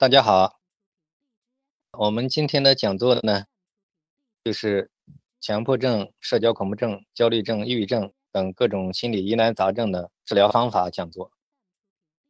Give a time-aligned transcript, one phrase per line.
[0.00, 0.58] 大家好，
[1.92, 3.44] 我们今天的讲座呢，
[4.42, 4.90] 就是
[5.42, 11.30] 强迫症、社交恐怖症、焦虑症、抑郁症等各种心理疑难杂症的治疗方法讲座。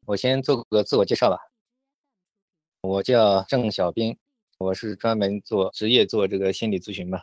[0.04, 1.38] 我先做个自我介绍吧，
[2.80, 4.18] 我叫郑小兵，
[4.58, 7.22] 我是专门做职业做这个心理咨询嘛，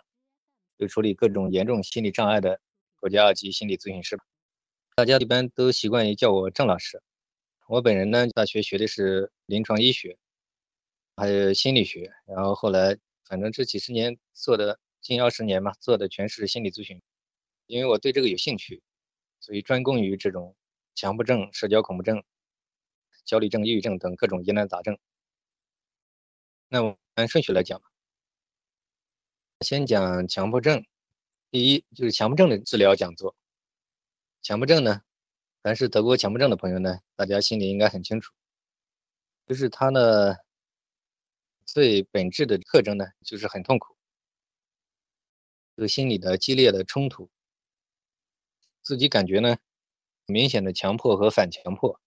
[0.78, 2.62] 就处理各种严重心理障碍的
[3.02, 4.18] 国家二级心理咨询师。
[4.96, 7.04] 大家一般都习惯于叫我郑老师。
[7.68, 10.18] 我本人呢，大学学的是临床医学。
[11.20, 17.02] 还有心理学，然后后来反正这几十年做的近二十年嘛，做的全是心理咨询，
[17.66, 18.84] 因为我对这个有兴趣，
[19.40, 20.56] 所以专攻于这种
[20.94, 22.24] 强迫症、社交恐怖症、
[23.26, 24.96] 焦虑症、抑郁症等各种疑难杂症。
[26.68, 27.88] 那我按顺序来讲吧，
[29.62, 30.86] 先讲强迫症。
[31.50, 33.36] 第一就是强迫症的治疗讲座。
[34.44, 35.02] 强迫症呢，
[35.64, 38.32] 凡是得过强迫症的朋友呢，大家心里应该很清楚，
[39.48, 40.36] 就是他呢。
[41.68, 43.96] 最本质的特征呢，就是很痛苦，
[45.76, 47.30] 这个心理的激烈的冲突，
[48.82, 49.58] 自己感觉呢，
[50.26, 52.00] 明显的强迫和反强迫，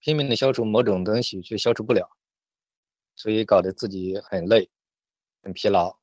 [0.00, 2.10] 拼命的消除某种东西却消除不了，
[3.14, 4.68] 所以搞得自己很累，
[5.44, 5.96] 很疲劳。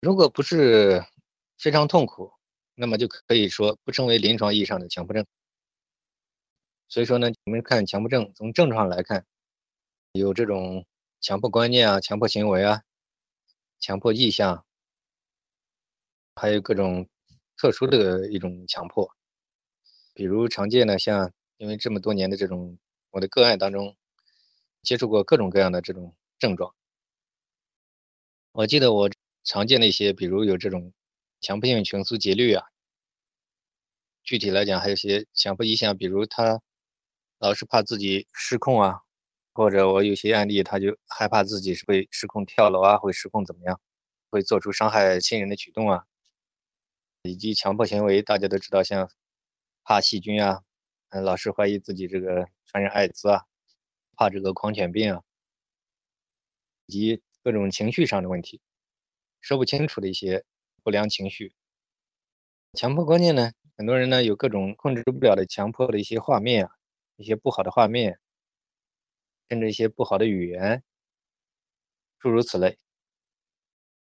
[0.00, 1.04] 如果不是
[1.58, 2.32] 非常痛苦，
[2.74, 5.26] 那么就可以说不称为临床意义上的强迫症。
[6.88, 9.26] 所以说呢，我们看强迫症，从症状来看，
[10.12, 10.86] 有这种。
[11.22, 12.82] 强迫观念啊，强迫行为啊，
[13.78, 14.66] 强迫意向，
[16.34, 17.08] 还有各种
[17.56, 19.08] 特殊的一种强迫，
[20.14, 22.76] 比如常见的像，因为这么多年的这种
[23.12, 23.96] 我的个案当中，
[24.82, 26.74] 接触过各种各样的这种症状。
[28.50, 29.08] 我记得我
[29.44, 30.92] 常见的一些，比如有这种
[31.40, 32.66] 强迫性穷思竭虑啊，
[34.24, 36.60] 具体来讲还有些强迫意向，比如他
[37.38, 39.02] 老是怕自己失控啊。
[39.54, 43.80] 或者我有些案例，他就害怕自己是会失控跳楼啊，会失控怎么样，
[44.30, 46.06] 会做出伤害亲人的举动啊，
[47.22, 49.10] 以及强迫行为，大家都知道，像
[49.84, 50.62] 怕细菌啊，
[51.10, 53.44] 嗯，老是怀疑自己这个传染艾滋啊，
[54.16, 55.22] 怕这个狂犬病啊，
[56.86, 58.60] 以及各种情绪上的问题，
[59.40, 60.44] 说不清楚的一些
[60.82, 61.52] 不良情绪。
[62.72, 66.72] 强迫观念呢，很多人呢有各种控制不了的强迫的一些画面啊，
[67.16, 68.18] 一些不好的画面。
[69.52, 70.82] 甚至一些不好的语言，
[72.18, 72.78] 诸如此类。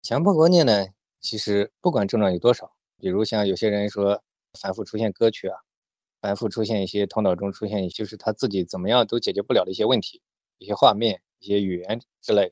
[0.02, 0.88] 强迫观念呢，
[1.20, 4.24] 其实不管症状有多少，比如像有些人说
[4.60, 5.56] 反复出现歌曲啊，
[6.20, 10.20] 反复出现一些头脑中出现就是他自己怎么样都解决不了的一些问题，
[10.58, 12.52] 一些画面、一些语言之类。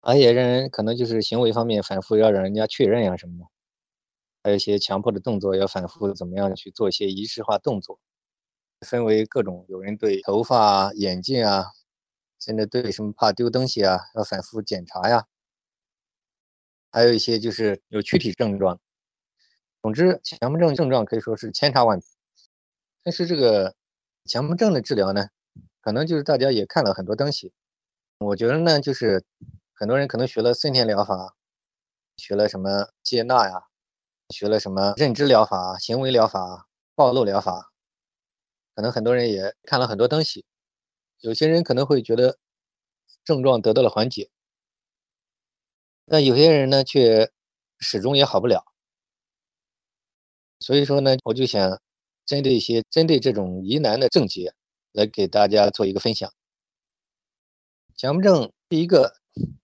[0.00, 3.44] 而且让人可能就是行为方面反复要让人家确认呀什么的，
[4.44, 8.00] 还有一些强迫的动作要反复怎么样去做一些仪式化动作。
[8.86, 11.64] 分为各种，有人对头发、眼镜啊，
[12.40, 15.24] 甚至对什么怕丢东西啊，要反复检查呀。
[16.90, 18.78] 还有一些就是有躯体症状。
[19.82, 22.06] 总之，强迫症症状可以说是千差万别。
[23.02, 23.74] 但是这个
[24.24, 25.28] 强迫症的治疗呢，
[25.80, 27.52] 可能就是大家也看了很多东西。
[28.18, 29.24] 我觉得呢，就是
[29.74, 31.34] 很多人可能学了森田疗法，
[32.16, 33.62] 学了什么接纳呀，
[34.30, 37.67] 学了什么认知疗法、行为疗法、暴露疗法。
[38.78, 40.44] 可能很多人也看了很多东西，
[41.18, 42.38] 有些人可能会觉得
[43.24, 44.30] 症状得到了缓解，
[46.06, 47.28] 但有些人呢却
[47.80, 48.64] 始终也好不了。
[50.60, 51.80] 所以说呢，我就想
[52.24, 54.54] 针对一些针对这种疑难的症结
[54.92, 56.32] 来给大家做一个分享。
[57.96, 59.12] 强迫症第一个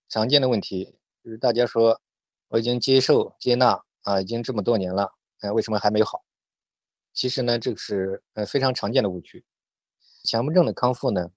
[0.08, 2.00] 常见的问题就是大家说
[2.48, 6.25] 我已经接受接纳啊，已经这么多年了，哎，为什么还没有好？
[7.14, 9.44] 其实呢，这个是呃非常常见的误区。
[10.25, 11.30] 强迫症的康复呢，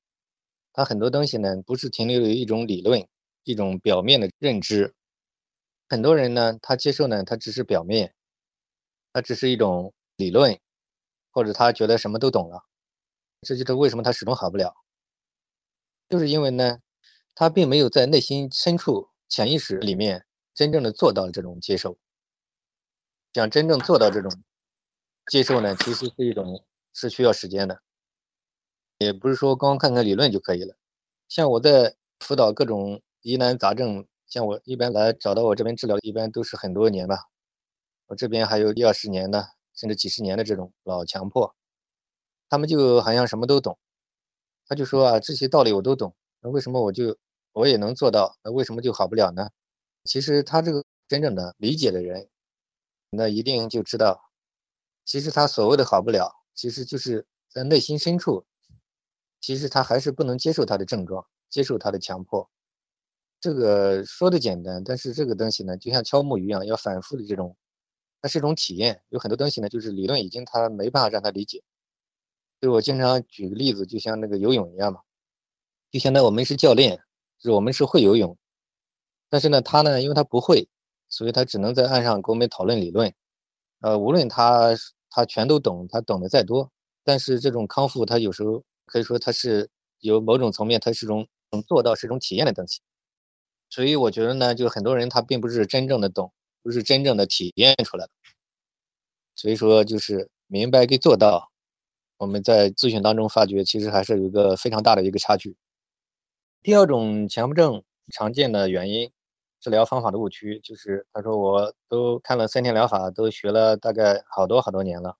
[0.73, 3.07] 它很多东西呢不是停留于一种理论、
[3.43, 4.95] 一种表面的认知。
[5.88, 8.13] 很多人呢，他接受呢，他只是表面，
[9.13, 10.59] 他只是一种理论，
[11.31, 12.63] 或者他觉得什么都懂了。
[13.41, 14.73] 这就是为什么他始终好不了，
[16.09, 16.79] 就是因为呢，
[17.35, 20.25] 他并没有在内心深处、潜意识里面
[20.56, 21.97] 真正的做到这种接受。
[23.33, 24.31] 想真正做到这种。
[25.27, 26.63] 接受呢，其实是一种
[26.94, 27.81] 是需要时间的，
[29.00, 30.75] 也不是说光看看理论就可以了。
[31.27, 37.25] 像我在辅导各种疑难杂症，像我一般来找到我这边治疗，一般都是很多年吧。
[38.07, 41.53] 我这边还有一二十年的，甚至几十年的这种老强迫，
[42.47, 43.77] 他们就好像什么都懂，
[44.65, 47.18] 他就说啊，这些道理我都懂，那为什么我就
[47.51, 49.50] 我也能做到，那为什么就好不了呢？
[50.06, 52.29] 其实他这个真正的理解的人，
[53.09, 54.26] 那一定就知道。
[55.07, 58.45] 其实他所谓的好不了，其实就是在内心深处
[59.39, 62.50] 其实他还是不能接受他的症状，接受他的强迫。
[63.39, 67.56] 这个说的简单，但是这个东西呢，就像敲木鱼一样，要反复的这种，
[68.21, 69.01] 它是一种体验。
[69.07, 71.63] 有很多东西呢，就是理论已经他没办法让他理解。
[72.60, 75.00] 所以我经常举个例子，就像那个游泳一样嘛，
[75.89, 76.98] 就相当于我们是教练，
[77.39, 78.38] 就是我们是会游泳，
[79.30, 80.68] 但是呢，他呢，因为他不会，
[81.07, 83.13] 所以他只能在岸上跟我们讨论理论。
[83.80, 84.75] 呃，无论他
[85.09, 86.71] 他全都懂，他懂得再多，
[87.04, 89.69] 但是这种康复，他有时候可以说他是
[90.00, 92.81] 有某种层面，它是种能做到是一种体验的东西。
[93.69, 96.31] 所以我觉得呢，就很多人他并不是真正的懂，
[96.63, 98.12] 不是真正的体验出来的。
[99.36, 101.51] 所以说，就是明白跟做到，
[102.18, 105.56] 我们在咨询当中发觉，其实还是有一个非常大的一个差距。
[106.63, 107.83] 第二种强迫症
[108.13, 109.12] 常见的原因，
[109.59, 115.15] 治疗方法的误区，就是他说我都看了三天疗法，都学了大概好多好多年了，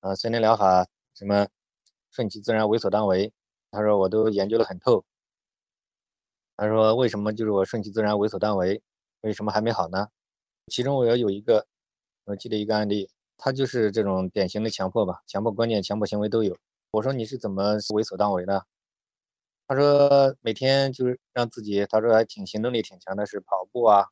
[0.00, 1.46] 啊，三天疗法什么
[2.10, 3.32] 顺其自然，为所当为，
[3.70, 5.04] 他说我都研究的很透。
[6.58, 8.82] 他说：“为什么就是我顺其自然、为所当为，
[9.20, 10.08] 为什么还没好呢？”
[10.72, 11.66] 其中我要有一个，
[12.24, 16.56] 我记得一个案例，他就是这种典型的强迫吧，强迫观念、强迫行为都有。
[16.92, 18.64] 我说你是怎么为所当为的？
[19.68, 24.06] 他说每天就是让自己，他说还挺行动力挺强的，是跑步啊，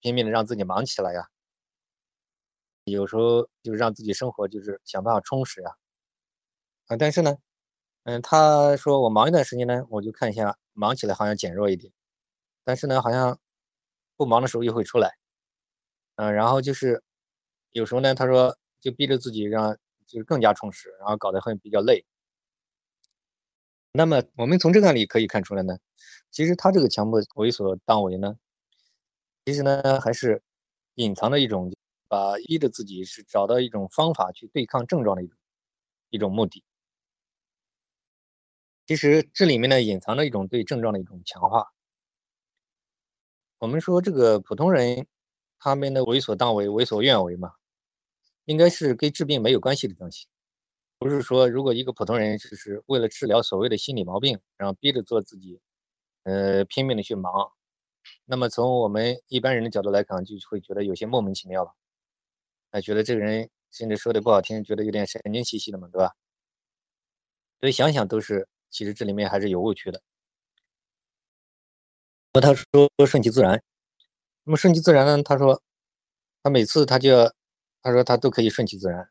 [0.00, 1.26] 拼命的让自己忙起来呀。
[2.88, 5.74] 有时候就是让自己生活就是想办法充实呀。
[6.88, 7.34] 啊，但是呢，
[8.04, 10.56] 嗯，他说我忙一段时间呢，我就看一下。
[10.76, 11.92] 忙起来好像减弱一点，
[12.64, 13.38] 但是呢，好像
[14.16, 15.12] 不忙的时候又会出来，
[16.16, 17.02] 嗯，然后就是
[17.72, 19.76] 有时候呢，他说就逼着自己让
[20.06, 22.04] 就是更加充实，然后搞得很比较累。
[23.96, 25.78] 那么我们从这个案例可以看出来呢，
[26.32, 28.34] 其实他这个强迫为所当为呢，
[29.44, 30.42] 其实呢还是
[30.96, 31.72] 隐藏的一种，
[32.08, 35.38] 把逼着自己是找到一种方法去对抗症状的一种
[36.10, 36.64] 一种目的。
[38.88, 41.72] 其实这里面呢，隐藏着一种对症状的一种强化。
[43.58, 45.06] 我们说这个普通人，
[45.60, 47.52] 他们的为所当为、为所愿为嘛，
[48.44, 50.26] 应该是跟治病没有关系的东西。
[50.98, 55.60] 不是说如果一个普通人只是为了治疗所谓的心理毛病，然后逼着做自己，
[56.22, 57.32] 呃，拼命的去忙，
[58.24, 61.74] 那么从我们一般人的角度来看，就会觉得有些莫名其妙了。
[62.70, 66.14] 哎，觉得这个人甚至说的不好听，觉得有点神经兮兮的嘛，对吧？
[67.60, 68.48] 所以想想都是。
[68.70, 70.02] 其实这里面还是有误区的。
[72.32, 72.66] 那他说
[73.06, 73.62] 顺其自然，
[74.42, 75.22] 那么顺其自然呢？
[75.22, 75.62] 他说
[76.42, 77.32] 他每次他就要，
[77.82, 79.08] 他说他都可以顺其自然。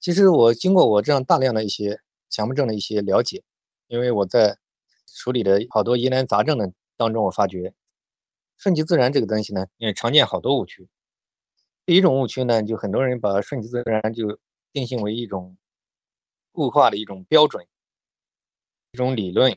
[0.00, 2.00] 其实我经过我这样大量的一些
[2.30, 3.42] 强迫症的一些了解，
[3.88, 4.58] 因为我在
[5.06, 7.74] 处理的好多疑难杂症的当中，我发觉
[8.56, 10.88] 顺其自然这个东西呢，也常见好多误区。
[11.86, 14.38] 第一种误区呢，就很多人把顺其自然就
[14.72, 15.56] 定性为一种
[16.52, 17.66] 固化的一种标准。
[18.92, 19.56] 一种理论，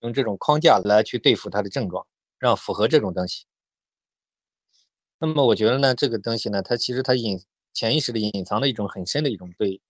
[0.00, 2.06] 用这种框架来去对付他的症状，
[2.38, 3.46] 让符合这种东西。
[5.18, 7.40] 那么我觉得呢，这个东西呢，它其实它隐
[7.72, 9.80] 潜意识里隐藏的一种很深的一种对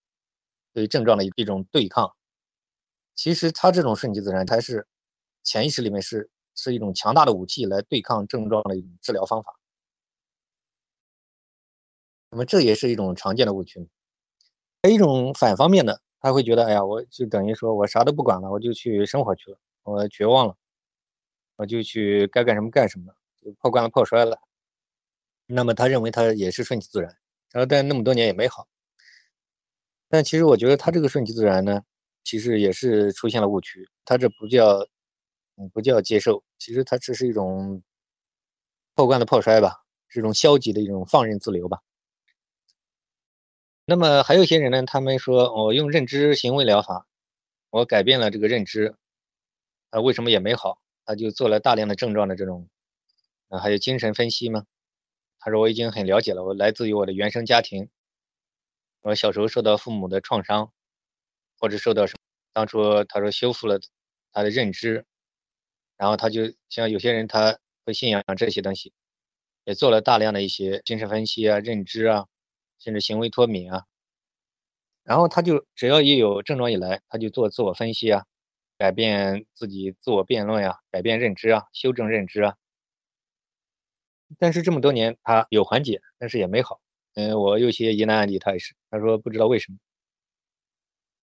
[0.72, 2.12] 对症状的一一种对抗。
[3.14, 4.86] 其实它这种顺其自然，它是
[5.42, 9.58] 潜意识里面是是一种强大的武器来对抗症状的一种治疗方法。
[12.30, 13.88] 那么这也是一种常见的误区。
[14.82, 16.00] 还有一种反方面的。
[16.20, 20.56] 他会觉得，哎呀，我就等于说我啥都不管了，我就去生活去了，我绝望了，
[21.54, 24.36] 我就去该干什么干什么，就破罐子破摔了。
[25.46, 27.16] 那么他认为他也是顺其自然，
[27.52, 28.66] 然后但那么多年也没好。
[30.08, 31.82] 但其实我觉得他这个顺其自然呢，
[32.24, 33.88] 其实也是出现了误区。
[34.04, 34.78] 他这不叫，
[35.56, 37.82] 嗯，不叫接受，其实他只是一种
[38.94, 41.78] 破罐子破摔吧，是一种消极的一种放任自流吧。
[43.84, 47.06] 那么还有些人呢，他们说我用认知行为疗法，
[47.70, 48.94] 我改变了这个认知，
[49.90, 50.78] 啊，为什么也没好？
[51.04, 52.68] 他就做了大量的症状的这种，
[53.48, 54.64] 啊，还有精神分析吗。
[55.38, 57.88] 他说我已经很了解了，我来自于我的原生家庭，
[59.02, 60.72] 我小时候受到父母的创伤，
[61.58, 62.18] 或者受到什么，
[62.52, 63.78] 当初他说修复了
[64.32, 65.04] 他的认知，
[65.96, 68.92] 然后他就像有些人他会信仰这些东西，
[69.64, 72.26] 也做了大量的一些精神分析啊、认知啊。
[72.80, 73.86] 甚至行为脱敏啊，
[75.02, 78.24] 然后他就只要一有症状一来，他就做自我分析啊，
[78.78, 82.54] 改变自己自我辩论呀，改变认知啊，修正认知啊。
[84.38, 86.80] 但是这么多年他有缓解，但是也没好。
[87.14, 89.78] 嗯，我有些疑难案例，他也是，他说不知道为什么。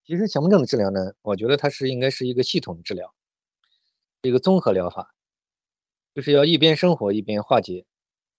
[0.04, 3.12] 其实强迫症的治疗呢，我觉得它是应该是一个系统的治疗，
[4.22, 5.14] 一个综合疗法，
[6.14, 7.84] 就是要一边生活一边化解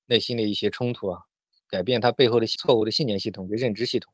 [0.06, 1.22] 内心的一些冲突啊。
[1.70, 4.14] 改变他背后的错误的信念系统跟认知系统。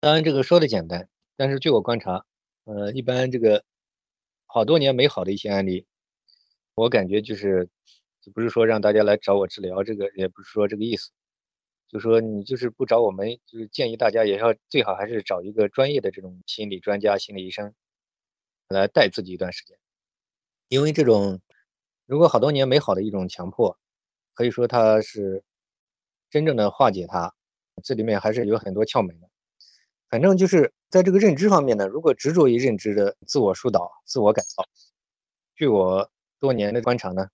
[0.00, 2.26] 当然，这个说的简单，但是据我观察，
[2.64, 3.64] 呃，一般这个
[4.44, 5.86] 好多年没好的一些案例，
[6.78, 7.68] 我感觉就是，
[8.20, 11.10] 就不是说让大家来找我治疗，这个也不是说这个意思，
[11.88, 17.74] 就说你就是不找我们，就是建议大家也要最好还是找一个专业的这种心理专家、心理医生
[18.68, 19.76] 来带自己一段时间，
[20.68, 21.40] 因为这种
[22.06, 23.76] 如果好多年没好的一种强迫，
[24.34, 25.42] 可以说它是
[26.30, 27.34] 真正的化解它，
[27.82, 29.28] 这里面还是有很多窍门的。
[30.08, 34.64] 反正就是在这个认知方面呢，如果执着于认知的自我疏导、自我改造，
[35.54, 37.28] 据我多年的观察呢，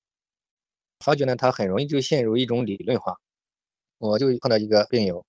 [1.01, 3.19] 发觉呢，他很容易就陷入一种理论化。
[3.99, 5.25] 我就碰到一个病友，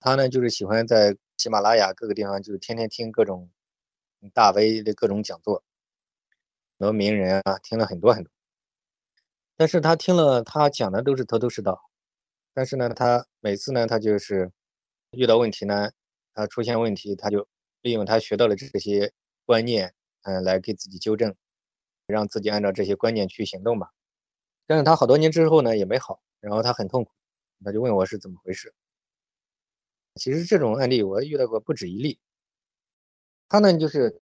[0.00, 3.50] 他呢就是喜欢在喜马拉雅各个地方，就是天天听各种
[4.32, 5.62] 大 V 的各种讲座，
[6.78, 8.30] 很多名人啊，听了很多很多。
[9.56, 11.80] 但是他听了，他讲的都是头头是道，
[12.54, 14.50] 但是呢，他每次呢，他就是
[15.12, 15.90] 遇到问题呢。
[16.34, 17.48] 他出现问题，他就
[17.82, 19.12] 利用他学到的这些
[19.44, 21.34] 观念，嗯，来给自己纠正，
[22.08, 23.92] 让自己按照这些观念去行动吧。
[24.66, 27.12] 但是他好多年之后呢，也没好，然后他很痛苦，
[27.64, 28.74] 他就问我是怎么回事。
[30.16, 32.18] 其实这种案例我遇到过不止一例。
[33.48, 34.20] 他呢就是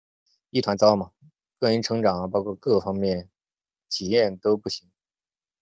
[0.51, 1.11] 一团糟嘛，
[1.59, 3.31] 个人成长包括各个方面
[3.89, 4.89] 体验都不行。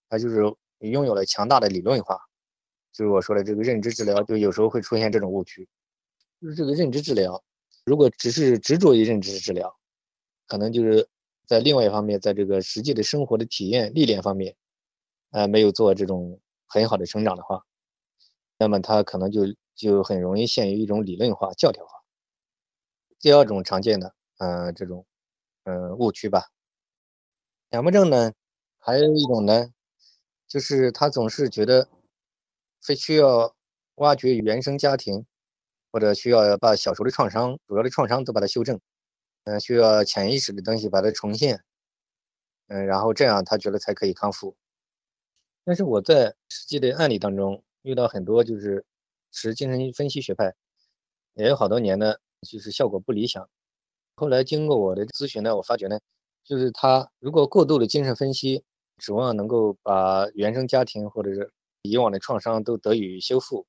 [0.08, 0.42] 他就是
[0.80, 2.20] 拥有了强大的理论化，
[2.92, 5.68] 就是我说的这个认知治疗，就有时候会出现这种误区。
[6.40, 7.42] 就是这个认知治疗，
[7.86, 9.74] 如果只是执着于认知治疗，
[10.46, 11.08] 可能就是
[11.46, 14.56] 在另外一方面，在这个实际的生活的体验历练方面，
[15.30, 17.64] 呃，没有做这种很好的成长的话，
[18.58, 19.42] 那么他可能就
[19.74, 21.92] 就很容易陷于一种理论化、教条化。
[23.20, 25.06] 第二种常见的，嗯，这种，
[25.64, 26.48] 嗯，误区吧。
[27.70, 28.32] 强迫症呢，
[28.78, 29.70] 还有一种呢，
[30.48, 31.88] 就是他总是觉得
[32.82, 33.54] 非需要
[33.96, 35.26] 挖掘原生家庭。
[35.92, 38.80] 或者需要把小时候的创伤、主要的创伤都把它修正，
[39.44, 41.62] 嗯，需要潜意识的东西把它重现，
[42.68, 44.56] 嗯，然后这样他觉得才可以康复。
[45.64, 48.84] 但是我在实际的案例当中遇到很多就是
[49.32, 50.54] 持精神分析学派，
[51.34, 53.48] 也有好多年呢，就是效果不理想。
[54.16, 56.00] 后来经过我的咨询呢，我发觉呢，
[56.42, 58.64] 就是他如果过度的精神分析，
[58.96, 63.66] 指望能够把原生家庭或者是以往的创伤都得以修复，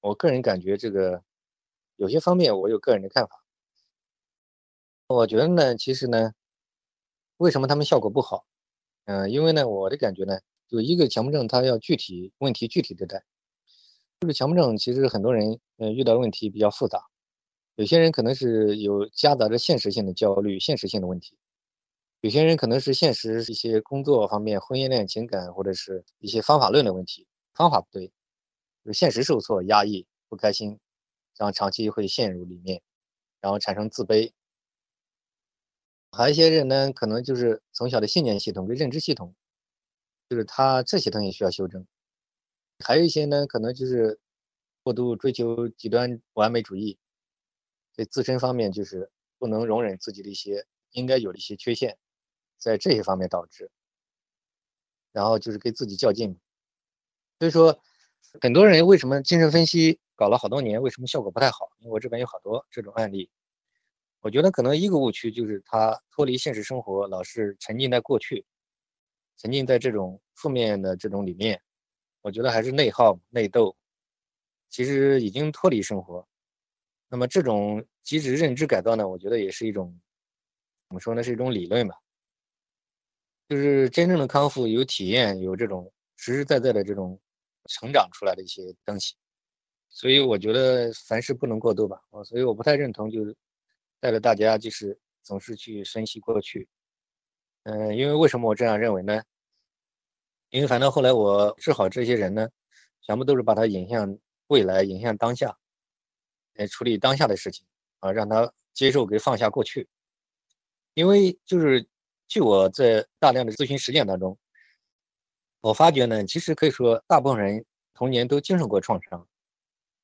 [0.00, 1.22] 我个人感觉这个。
[1.96, 3.41] 有些方面我有个人的看法，
[5.14, 6.32] 我觉得呢，其实呢，
[7.36, 8.44] 为什么他们效果不好？
[9.04, 13.24] 嗯，因为呢，我的感觉呢，就一个强迫症，它要具体问题具体对待。
[14.20, 17.04] 这个强迫症其实很多人嗯遇到问题比较复杂，
[17.74, 21.36] 有些人可能是有夹杂着现实性的焦虑、现实性的问题，
[22.20, 28.12] 有些人可能是现实一些工作方面、婚姻恋情感或者是一些方法论的问题，方法不对，
[28.84, 30.78] 就现实受挫、压抑、不开心。
[31.38, 32.82] 然后长期会陷入里面，
[33.40, 34.30] 然后产生自卑。
[36.14, 39.34] 还有一些人呢，可能就是从小的信念系统跟认知系统，
[40.28, 41.86] 就是他这些东西需要修正。
[42.84, 44.20] 还有一些呢，可能就是
[44.82, 46.98] 过度追求极端完美主义，
[47.96, 51.96] 对自身方面就是不能容忍自己的一些应该有的一些缺陷，
[52.58, 53.70] 在这些方面导致，
[55.12, 56.38] 然后就是跟自己较劲。
[57.38, 57.80] 所以说，
[58.40, 59.98] 很多人为什么精神分析？
[60.14, 61.70] 搞了好多年，为什么效果不太好？
[61.78, 63.30] 因为我这边有好多这种案例。
[64.22, 68.44] 我觉得可能一个误区就是他脱离现实生活，老是沉浸在过去，
[69.36, 71.60] 沉浸在这种负面的这种里面。
[72.20, 73.76] 我觉得还是内耗、内斗，
[74.68, 76.24] 其实已经脱离生活。
[77.08, 79.06] 那么这种机制认知改造呢？
[79.06, 80.00] 我觉得也是一种
[80.88, 81.22] 怎么说呢？
[81.22, 81.96] 是一种理论吧。
[83.48, 87.20] 就是真正的康复有体验，有这种实实在在的这种
[87.66, 89.16] 成长出来的一些东西。
[89.90, 93.36] 所以我觉得凡事不能过度吧，所以我不太认同，就是
[94.02, 96.68] 带着大家就是总是去分析过去，
[97.62, 99.22] 嗯，因为为什么我这样认为呢？
[100.50, 102.48] 因为反正后来我治好这些人呢，
[103.00, 104.18] 全部都是把他引向
[104.48, 105.56] 未来，引向当下，
[106.54, 107.64] 来处理当下的事情
[108.00, 109.88] 啊，让他接受跟放下过去。
[110.94, 111.86] 因为就是
[112.26, 114.36] 据我在大量的咨询实践当中，
[115.60, 119.28] 我发觉呢，其实可以说大部分人童年都经受过创伤。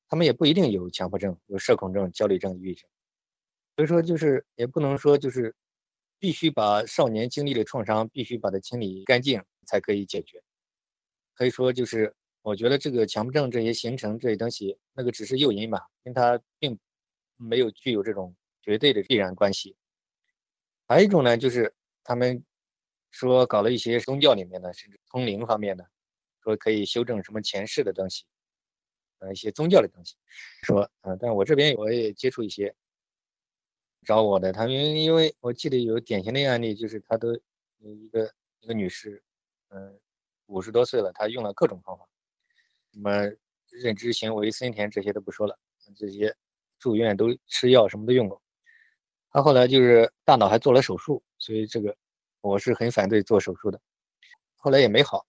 [0.07, 2.89] 他们也不一定有强迫症、有社恐症、焦虑症、抑郁症，
[3.79, 5.55] 所以说就是也不能说就是
[6.19, 10.43] 必须把少年经历的创伤必须把它清理干净才可以解决。
[11.33, 16.77] 可以说就是我觉得这个强迫症这些形成这些东西，那个只是诱因吧，跟他并
[17.37, 19.77] 没有具有这种绝对的必然关系。
[20.85, 22.43] 还有一种呢，就是他们
[23.11, 25.89] 说搞了一些宗教里面的，甚至通灵方面的，
[26.43, 28.25] 说可以修正什么前世的东西。
[29.19, 30.15] 呃，一些宗教的东西，
[30.63, 32.75] 说，嗯，但我这边我也接触一些，
[34.05, 37.33] 找我的，他们因为我记得有典型的案例，就是他都
[37.79, 39.21] 一个一个女士，
[39.69, 39.99] 嗯，
[40.47, 42.07] 五十多岁了，她用了各种方法，
[42.91, 43.11] 什么
[43.69, 45.57] 认知行为森田这些都不说了，
[45.95, 46.35] 这些
[46.79, 48.41] 住院都吃药什么都用过，
[49.31, 51.95] 她后来就是大脑还做了手术，所以这个
[52.41, 53.79] 我是很反对做手术的，
[54.55, 55.27] 后来也没好，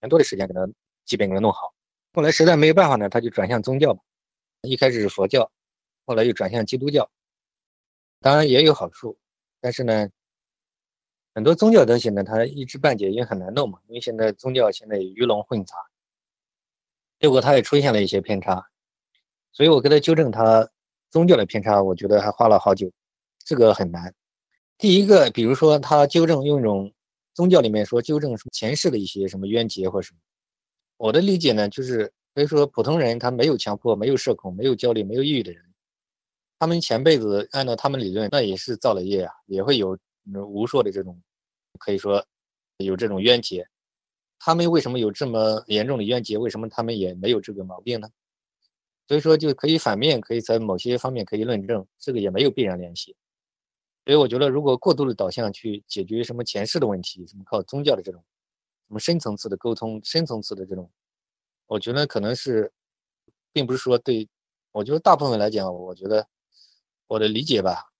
[0.00, 0.66] 很多的时间给他
[1.04, 1.72] 基本给他弄好，
[2.12, 3.96] 后来实在没有办法呢，他就转向宗教，
[4.62, 5.52] 一开始是佛教，
[6.06, 7.08] 后来又转向基督教。
[8.24, 9.18] 当然也有好处，
[9.60, 10.08] 但是呢，
[11.34, 13.78] 很多宗教东西呢，它一知半解也很难弄嘛。
[13.86, 15.74] 因为现在宗教现在鱼龙混杂，
[17.20, 18.66] 结果他也出现了一些偏差，
[19.52, 20.66] 所以我给他纠正他
[21.10, 22.90] 宗教的偏差，我觉得还花了好久，
[23.44, 24.14] 这个很难。
[24.78, 26.90] 第一个，比如说他纠正用一种
[27.34, 30.18] 宗教里面说纠正什么前世的一些什么冤结或什么，
[30.96, 35.62] 我的理解呢，就是所以说普通人他没有强迫、没有社恐、没有焦虑、没有抑郁的人。
[36.64, 39.98] 他们前辈子按照他们理论，那也是造了业啊，也会有
[40.48, 41.22] 无数的这种，
[41.78, 42.24] 可以说
[42.78, 43.68] 有这种冤结。
[44.38, 46.38] 他们为什么有这么严重的冤结？
[46.38, 48.08] 为什么他们也没有这个毛病呢？
[49.06, 53.14] 所以说就可以反面，可以在某些方面可以论证，这个也没有必然联系。
[54.06, 58.24] 所以我觉得，如果过度的导向去解决什么前世的问题，什么靠宗教的这种，
[58.88, 60.90] 什么深层次的沟通、深层次的这种，
[61.66, 62.72] 我觉得可能是，
[63.52, 64.26] 并不是说对，
[64.72, 66.26] 我觉得大部分来讲，我觉得。
[67.06, 67.92] 我的理解吧，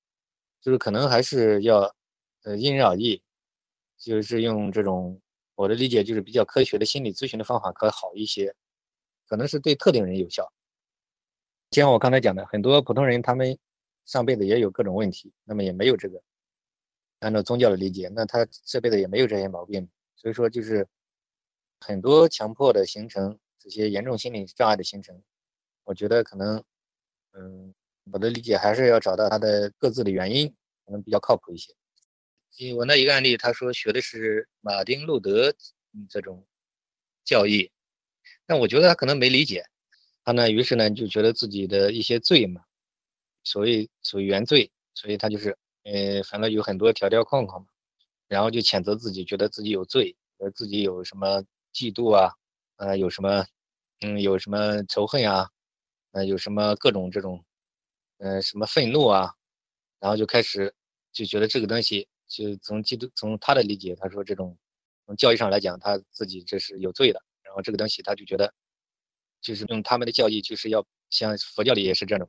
[0.61, 1.95] 就是可能还是要，
[2.43, 3.23] 呃，因人而异，
[3.99, 5.21] 就是用这种
[5.55, 8.55] 我的理解就是比较科学的心理咨询的方法可好一些，
[9.27, 10.51] 可能是对特定人有效。
[11.71, 13.59] 就像我刚才讲的，很多普通人他们
[14.07, 16.23] 上辈子也有各种问题，那么也没有这个，
[17.21, 20.89] 按照宗教的理解，那他这辈子也没有这些毛病，所以说就是
[21.81, 25.23] 很多强迫的形成，这些严重心理障碍的形成，
[25.85, 26.65] 我觉得可能，
[27.33, 27.75] 嗯。
[28.13, 30.49] 我的理解还是要找到他的各自的原因，
[30.85, 31.73] 可能比较靠谱一些。
[32.77, 35.53] 我那一个案例，他说学的是马丁路德
[36.09, 36.47] 这种
[37.25, 37.71] 教义，
[38.47, 39.65] 但我觉得他可能没理解，
[40.23, 42.63] 他呢，于是呢就觉得自己的一些罪嘛，
[43.43, 47.69] 所谓属于原罪，所以他就是呃，反正有很多条条框框嘛，
[48.29, 52.31] 然后就谴责自己，觉得自己有罪，呃，自己有什么嫉妒啊，
[52.77, 53.45] 呃，有什么
[54.03, 55.51] 嗯，有什么仇恨啊，
[56.13, 57.45] 呃，有什么各种这种。
[58.25, 59.31] 嗯，什么愤怒啊，
[60.01, 60.75] 然后就开始
[61.13, 64.57] 就觉得这个东西，就从基督从他的理解，他说这种
[65.05, 67.21] 从教义上来讲，他自己这是有罪的。
[67.43, 68.55] 然后这个东西他就觉得，
[69.43, 72.27] 就是用他们的教义，就是要像佛教里也是这种，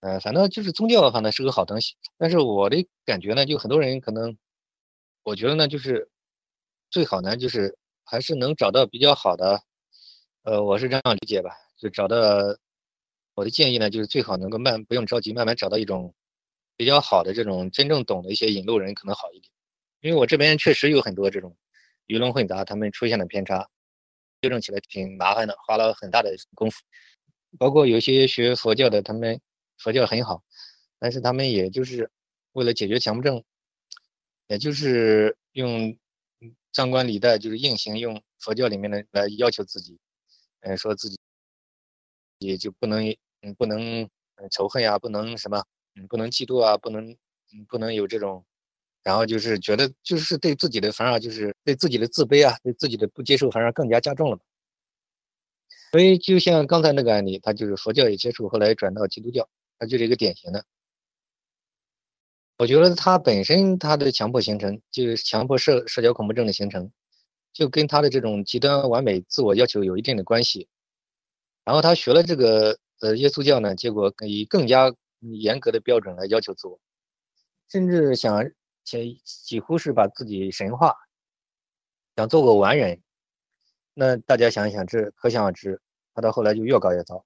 [0.00, 1.94] 嗯，反正就是宗教反正是个好东西。
[2.16, 4.34] 但是我的感觉呢，就很多人可能，
[5.24, 6.08] 我觉得呢，就是
[6.88, 9.60] 最好呢，就是还是能找到比较好的，
[10.44, 12.16] 呃，我是这样理解吧，就找到。
[13.38, 16.12] 我的建议呢，就是最好能够慢，不用着急，慢慢找到一种
[16.76, 19.48] 比较好的这种真正懂的一些引路人，可能好一点。
[20.00, 21.56] 因为我这边确实有很多这种
[22.06, 23.68] 鱼龙混杂，他们出现的偏差，
[24.42, 26.80] 纠正起来挺麻烦的，花了很大的功夫。
[27.60, 29.40] 包括有些学佛教的，他们
[29.76, 30.42] 佛教很好，
[30.98, 32.10] 但是他们也就是
[32.54, 33.44] 为了解决强迫症，
[34.48, 35.96] 也就是用
[36.72, 39.96] 张冠李戴，就是硬行用佛教里面的来要求自己，
[40.62, 41.16] 嗯，说自己
[42.40, 43.16] 也就不能。
[43.42, 44.08] 嗯，不能
[44.50, 48.44] 仇恨呀，不能什么，嗯，不能嫉妒啊，不能嗯不能有这种，
[49.02, 54.38] 然后就是觉得就是对自己的反而就是对自己的自卑啊，对自己的不接受反而更加加重了。
[55.90, 59.48] 所以就像刚才那个案例，他就是佛教也接触，后来转到基督教，
[59.78, 60.64] 他就是一个典型的。
[62.58, 66.90] 我觉得他本身他的强迫形成，就是强迫社社交恐怖症的形成，
[67.52, 70.68] 就跟他的这种极端完美自我要求有一定的关系。
[71.68, 72.78] 然后他学了这个。
[73.00, 76.80] 呃，耶稣教呢，结果以更加严格的标准来要求自我，
[77.68, 78.50] 甚至想
[78.82, 80.96] 且几乎是把自己神化，
[82.16, 83.00] 想做个完人。
[83.94, 85.80] 那大家想一想，这可想而知，
[86.12, 87.24] 他到后来就越搞越糟。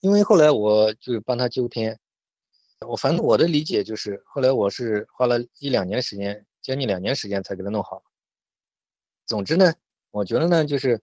[0.00, 1.98] 因为后来我就帮他纠偏，
[2.86, 8.04] 我反正我的理解就是，后来我是花了一两年时间，将近两年时间才给他弄好。
[9.24, 9.72] 总之呢，
[10.10, 11.00] 我觉得呢，就是。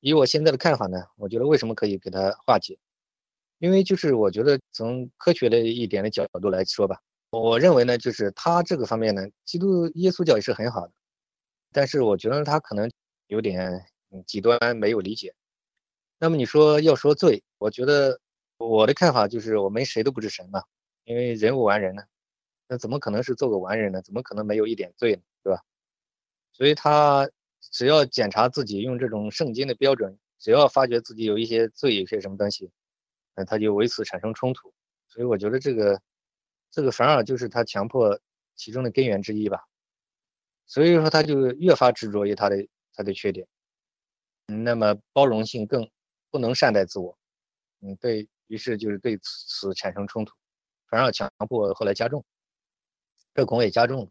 [0.00, 2.78] 以我现在的看法呢，我觉得为什么可以给他化解？
[3.58, 10.92] 因为就是我觉得从科学的一点的角度来说吧，我认为呢，就是他这个方面呢，基督耶稣教也是很好的，
[11.72, 12.88] 但是我觉得他可能
[13.26, 13.84] 有点
[14.26, 15.34] 极端，没有理解。
[16.20, 18.20] 那么你说要说罪，我觉得
[18.58, 20.62] 我的看法就是我们谁都不是神嘛，
[21.04, 22.04] 因为人无完人呢，
[22.68, 24.00] 那怎么可能是做个完人呢？
[24.02, 25.22] 怎么可能没有一点罪呢？
[25.42, 25.60] 对吧？
[26.52, 27.28] 所以他。
[27.60, 32.70] 只要检查自己用这种圣经的标准，只要发觉自己有一些罪，有些什么东西，
[33.34, 34.72] 那他就为此产生冲突，
[35.06, 36.00] 所以我觉得这个
[36.70, 38.20] 这个反而就是他强迫
[38.54, 39.64] 其中的根源之一吧。
[40.66, 43.46] 所以说他就越发执着于他的他的缺点，
[44.46, 45.88] 那么包容性更
[46.30, 47.16] 不能善待自我，
[47.80, 50.34] 嗯，对于是就是对此产生冲突，
[50.88, 52.22] 反而强迫后来加重，
[53.34, 54.10] 这恐也加重了。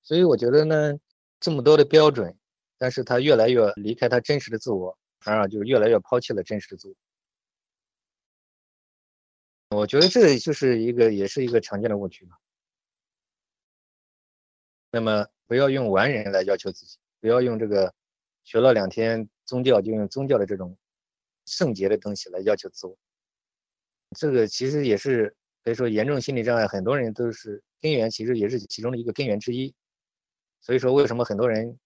[0.00, 0.98] 所以我觉得呢，
[1.40, 2.37] 这么多的标准，
[2.78, 6.94] 但是他越来越离开他真实的自我，反而就越来越抛弃了真实的自我。
[9.76, 12.36] 我觉得这就是一个也是一个常见的误区嘛。
[14.90, 17.92] 那么不要用完人来要求自己，不要用这个
[18.44, 20.78] 学了两天宗教就用宗教的这种
[21.44, 22.96] 圣洁的东西来要求自我。
[24.16, 29.74] 这个其实也是可以说严重心理障碍，很多人都是根源，其实也是其中的一个根源之一。
[30.62, 31.78] 所以说，为什么很多人，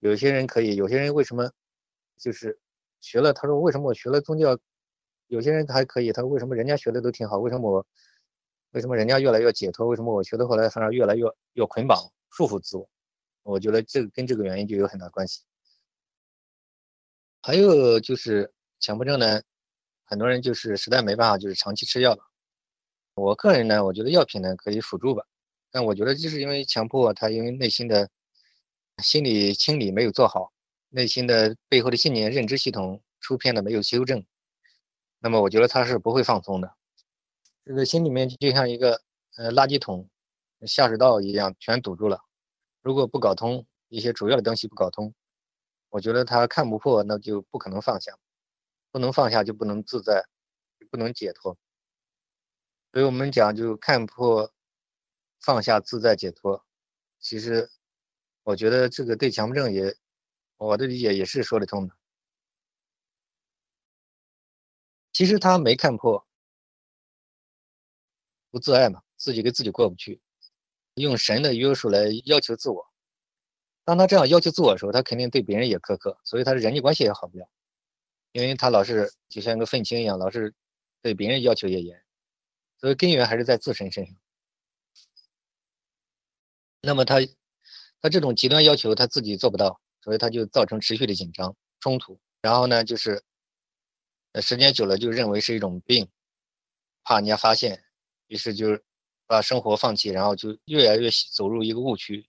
[0.00, 1.50] 有些人可以，有些人为什么
[2.18, 2.58] 就是
[3.00, 3.32] 学了？
[3.32, 4.58] 他说为什么我学了宗教？
[5.28, 7.38] 有些人还可以，他说为什么人家学的都挺好？
[7.38, 7.86] 为什么我
[8.72, 9.86] 为什么人家越来越解脱？
[9.86, 11.96] 为什么我学的后来反而越来越越捆绑、
[12.30, 12.88] 束缚自我？
[13.42, 15.42] 我觉得这个跟这个原因就有很大关系。
[17.42, 19.40] 还有就是强迫症呢，
[20.04, 22.18] 很多人就是实在没办法，就是长期吃药。
[23.14, 25.24] 我个人呢，我觉得药品呢可以辅助吧。
[25.70, 28.10] 但我觉得就是因为强迫他，因为内心的
[29.02, 30.52] 心理清理没有做好，
[30.88, 34.24] 内心的背后的信念、认知系统出片的没有修正，
[35.18, 36.74] 那么我觉得他是不会放松的。
[37.64, 39.02] 这个心里面就像一个
[39.36, 40.08] 呃垃圾桶、
[40.66, 42.20] 下水道一样，全堵住了。
[42.82, 45.14] 如果不搞通一些主要的东西不搞通，
[45.88, 48.16] 我觉得他看不破，那就不可能放下，
[48.90, 50.24] 不能放下就不能自在，
[50.90, 51.56] 不能解脱。
[52.92, 54.52] 所以我们讲就看破。
[55.42, 56.66] 放下自在解脱，
[57.18, 57.70] 其实
[58.42, 59.94] 我觉得这个对强迫症也，
[60.56, 61.94] 我的理解也是说得通的。
[65.12, 66.26] 其实他没看破，
[68.50, 70.20] 不自爱嘛，自己跟自己过不去，
[70.94, 72.90] 用神的约束来要求自我。
[73.84, 77.48] 当他这样要求自我的时候，他肯定对别人也苛刻，所以他的人际关系也好不了，
[78.32, 80.54] 因为他老是就像个愤青一样，老是
[81.02, 82.02] 对别人要求也严，
[82.78, 84.16] 所以根源还是在自身身上。
[86.82, 87.16] 那么他，
[88.02, 92.18] 他这种极端要求他自己做不到，所以他就造成持续的紧张冲突。
[92.40, 93.22] 然后呢，就是，
[94.40, 96.08] 时间久了就认为是一种病，
[97.04, 97.84] 怕人家发现，
[98.28, 98.80] 于是就
[99.26, 102.26] 把生活放弃，然后就越来越走入一个误区，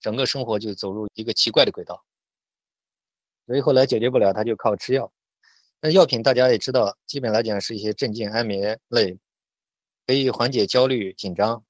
[0.00, 2.02] 整个生活就走入一个奇怪的轨道。
[3.46, 5.12] 所以后来解决不了，他就靠吃药。
[5.82, 9.18] 那药品大家也知道，基本来讲是一些镇静安眠类，
[10.06, 11.62] 可以缓解焦虑紧张。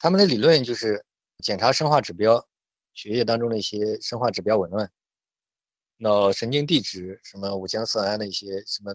[0.00, 1.04] 他们的理论就是。
[1.40, 2.46] 检查生化指标，
[2.94, 4.90] 血液当中的一些生化指标紊乱，
[5.96, 8.94] 脑神经递质什么五羟色胺的一些什么，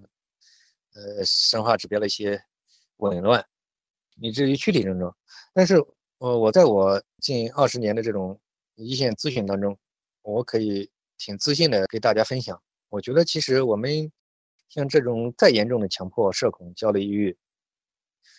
[0.94, 2.42] 呃，生化指标的一些
[2.98, 3.46] 紊乱，
[4.22, 5.16] 以至于躯体症状。
[5.54, 5.76] 但是，
[6.20, 8.40] 呃，我在我近二十年的这种
[8.76, 9.78] 一线咨询当中，
[10.22, 12.62] 我可以挺自信的给大家分享。
[12.90, 14.12] 我觉得其实我们
[14.70, 17.38] 像这种再严重的强迫、社恐、焦虑、抑郁，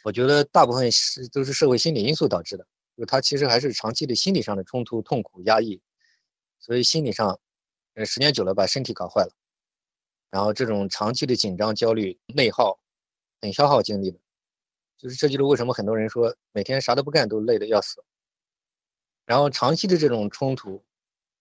[0.04, 2.66] 我觉得大部分是都是社会心理因素导致的。
[2.96, 5.80] 就他其实还是长期的心理上的冲突、痛苦、压抑，
[6.58, 7.38] 所以心理上，
[7.94, 9.32] 呃，时间久了把身体搞坏了，
[10.30, 12.80] 然后这种长期的紧张、焦虑、内耗，
[13.40, 14.18] 很消耗精力的，
[14.96, 18.02] 就是这就是为什么很多人说每天啥都不干都累得要死。
[19.26, 20.82] 然后长期的这种冲突，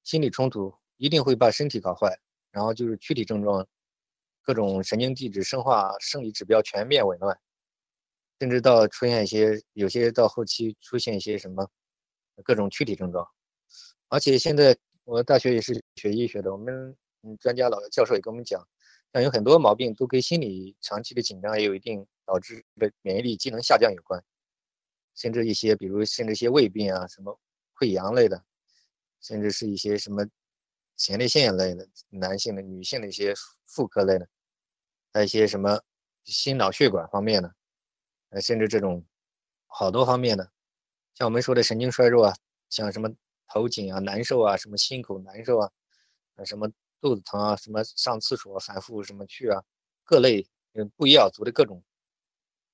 [0.04, 2.20] 心理冲突一定会把身体搞坏，
[2.52, 3.66] 然后就是躯体症状，
[4.42, 7.40] 各种神经递质、生化生理指标全面紊乱。
[8.40, 11.70] 甚至到出现一些，有些到后期出现一些什么
[12.44, 13.26] 各种躯体症状，
[14.10, 18.62] 而且现在我大学也是学医学的，我们嗯专家老教授也跟我们讲，
[19.14, 24.22] 像有很多毛病都跟心理长期的紧张也有一定导致的免疫力机能下降有关，
[25.16, 27.40] 甚至一些比如甚至一些胃病啊，什么
[27.80, 28.44] 溃疡类的，
[29.22, 30.28] 甚至是一些什么
[30.98, 33.34] 前列腺类的男性的、女性的一些
[33.66, 34.28] 妇科类的，
[35.14, 35.82] 还有一些什么
[36.26, 37.56] 心脑血管方面的。
[38.36, 39.02] 呃，甚至这种
[39.66, 40.52] 好多方面的，
[41.14, 42.36] 像我们说的神经衰弱啊，
[42.70, 43.10] 像什么
[43.48, 45.72] 头紧啊、难受啊，什么心口难受啊，
[46.36, 46.70] 呃，什么
[47.00, 49.64] 肚子疼啊，什么上厕所反复什么去啊，
[50.04, 51.82] 各类嗯不一样族的各种，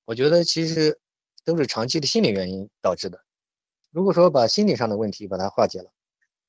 [0.04, 0.98] 我觉得其实
[1.44, 3.22] 都是长期的心理原因导致的。
[3.92, 5.92] 如果说把心理上的问题把它化解了，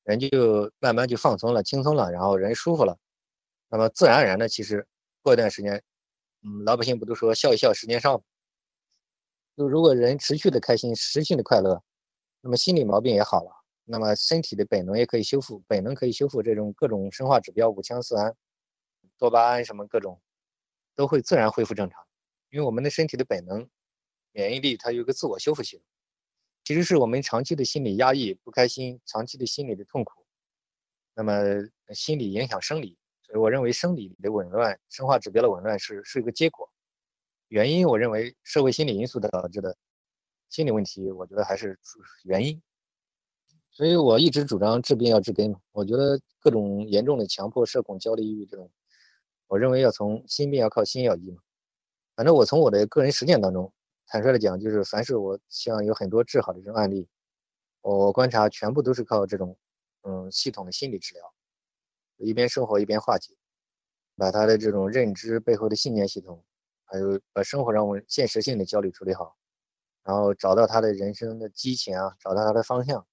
[0.02, 2.98] 人就慢慢就放松了、轻松了，然后人舒服了，
[3.68, 4.84] 那么自然而然的，其实
[5.22, 5.80] 过一段时间，
[6.42, 8.20] 嗯，老百姓不都说笑一笑十年少？
[9.56, 11.82] 就如果人持续的开心，持续的快乐，
[12.40, 13.50] 那么心理毛病也好了，
[13.84, 18.34] 那么身体的本能也可以修复，本能可以修复这种各种生化指标，五羟色胺、
[19.16, 20.20] 多巴胺什么各种，
[20.96, 22.02] 都会自然恢复正常。
[22.50, 23.68] 因为我们的身体的本能
[24.32, 25.84] 免疫力它有一个自我修复系统，
[26.64, 30.26] 其实是我们长期的心理压抑、不开心、长期的心理的痛苦，
[31.14, 31.32] 那么
[31.94, 36.68] 心理影响生理，所以我认为生理的紊乱、生化指标的紊乱是是一个结果，
[37.54, 39.76] 原因我认为社会心理因素导致的
[40.50, 41.78] 心理问题，我觉得还是
[42.24, 42.60] 原因。
[43.70, 45.60] 所以我一直主张治病要治根嘛。
[45.70, 48.68] 我觉得各种严重的强迫、社恐、焦虑、抑郁这种，
[49.46, 51.40] 我认为要从心病要靠心药医嘛。
[52.16, 53.72] 反正我从我的个人实践当中，
[54.08, 57.06] 坦率的讲，就是凡是我像有很多治好的这种案例，
[57.82, 59.56] 我观察全部都是靠这种
[60.02, 61.32] 嗯系统的心理治疗，
[62.16, 63.32] 一边生活一边化解，
[64.16, 66.44] 把他的这种认知背后的信念系统，
[66.94, 69.36] 还有把生活上我现实性的焦虑处理好，
[70.04, 73.04] 然后找到他的人生的激情啊，找到他的方向。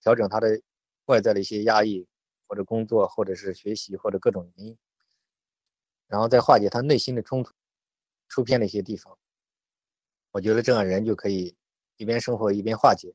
[0.00, 0.60] 调整他的
[1.04, 2.04] 外在的一些压抑，
[2.48, 4.78] 或者工作，或者是学习，或者各种原因，
[6.08, 7.52] 然后再化解他内心的冲突、
[8.28, 9.16] 出偏的一些地方。
[10.32, 11.56] 我觉得这样人就可以
[11.98, 13.14] 一边生活一边化解。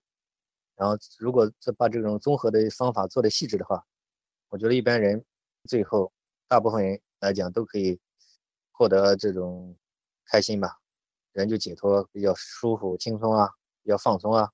[0.78, 3.86] 然后，如果再把这种综合的方法做的细致的话，
[4.48, 5.22] 我觉得一般人
[5.68, 6.14] 最后
[6.48, 8.00] 大部分人来讲都可以
[8.82, 9.78] 获得这种
[10.26, 10.80] 开心吧，
[11.34, 13.48] 人就解脱，比较舒服、轻松啊，
[13.84, 14.50] 比较放松啊。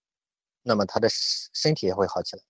[0.63, 2.44] 那么他的身体也会好起来，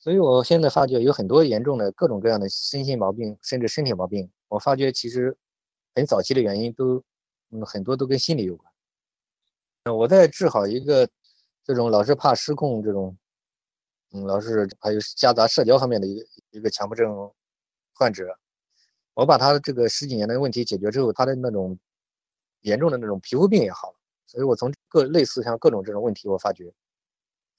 [0.00, 5.38] 所以我现在发觉有很多严重的各种各样的身心毛病，甚至身体毛病，我发觉其实
[5.94, 7.04] 很早期的原因都，
[7.50, 8.72] 嗯，很多都跟心理有关。
[9.84, 11.08] 那我在治好一个
[11.62, 13.16] 这种老是怕失控这种，
[14.10, 17.30] 嗯，老是还有夹杂社交方面的一个一个强迫症
[17.94, 18.36] 患者，
[19.20, 21.78] 我把他这个十几年的问题解决之后，他的那种
[22.62, 23.96] 严重的那种皮肤病也好了。
[24.26, 26.72] 所以我从各类似像各种这种问题，我发觉。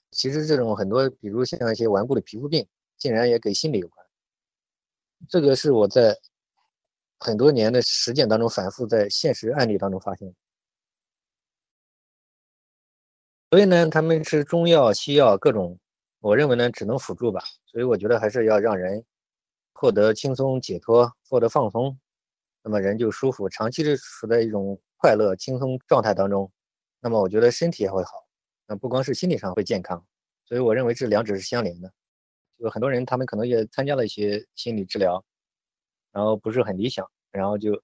[0.10, 4.04] 其实这种很多，比如像一些顽固的皮肤病，竟然也跟心理有关。
[5.30, 6.18] 这个是我在
[7.20, 10.34] 很多年的实践当中，反复在现实案例当中发现。
[13.52, 15.78] 所以呢，他们吃中药、西药各种，
[16.22, 17.44] 我认为呢，只能辅助吧。
[17.68, 19.06] 所以我觉得还是要让人
[19.74, 21.98] 获得轻松解脱，获得放松，
[22.64, 26.52] 那么人就舒服，长期的处在一种快乐、轻松状态当中，
[27.00, 28.12] 那么我觉得身体也会好。
[28.68, 30.06] 那不光是心理上会健康，
[30.46, 31.92] 所以我认为这两者是相连的。
[32.60, 35.26] 就很多人他们可能也参加了一些心理治疗，
[36.12, 37.82] 然后不是很理想，然后就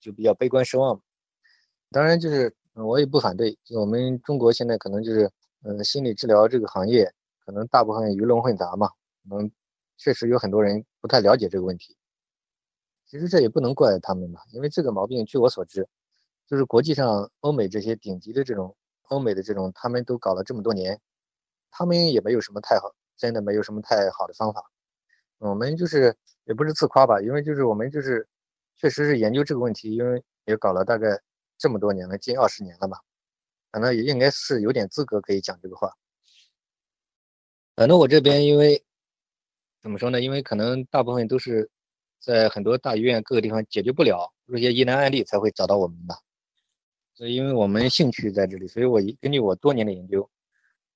[0.00, 1.00] 就比较悲观失望。
[1.90, 3.56] 当然，就是我也不反对。
[3.62, 5.30] 就我们中国现在可能就是，
[5.62, 7.12] 嗯，心理治疗这个行业
[7.44, 8.88] 可能大部分鱼龙混杂嘛，
[9.28, 9.50] 可能
[9.98, 11.98] 确实有很多人不太了解这个问题。
[13.04, 15.86] 其实这也不能怪他们吧，因为这个毛病，据我所知，
[16.46, 18.74] 就是国际上欧美这些顶级的这种。
[19.08, 20.98] 欧美的这种，他们都搞了这么多年，
[21.70, 24.64] 他们也没有什么太好，真的没有什么太好的方法。
[25.36, 28.26] 我们就是也不是自夸吧，因为就是我们就是
[28.76, 31.20] 确实是研究这个问题，因为也搞了大概
[31.58, 32.98] 这么多年了，近二十年了嘛，
[33.70, 35.92] 反正也应该是有点资格可以讲这个话。
[37.76, 38.82] 反正我这边因为
[39.84, 40.18] 怎么说呢？
[40.18, 41.70] 因为可能大部分都是
[42.18, 46.16] 在很多大医院各个地方解决不了，这些疑难案例才会找到我们吧。
[47.12, 50.26] 所以，因为我们兴趣在这里，所以我根据我多年的研究，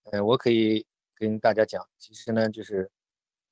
[0.05, 2.91] 呃，我可以跟大家讲，其实呢，就是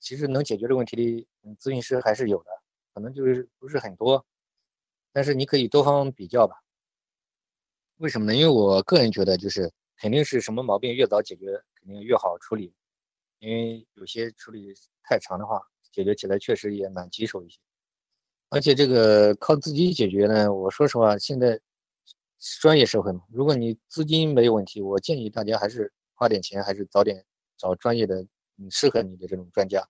[0.00, 2.46] 其实能解决这个问题的咨询师还是有的，
[2.94, 4.24] 可能就是不是很多，
[5.12, 6.56] 但是你可以多方比较吧。
[7.98, 8.34] 为什么呢？
[8.34, 12.72] 因为我个人觉得，就是肯定是什么毛病越早解决，肯定越好处理，
[13.38, 14.72] 因为有些处理
[15.02, 15.60] 太长的话，
[15.92, 17.58] 解决起来确实也蛮棘手一些。
[18.50, 21.60] 而且这个靠自己解决呢，我说实话，现在。
[22.60, 27.24] 专业社会嘛，如果你资金没有问题，我建议大家还是花点钱，还是早点
[27.56, 28.20] 找专业的，
[28.58, 29.88] 嗯，适合你的这种专家。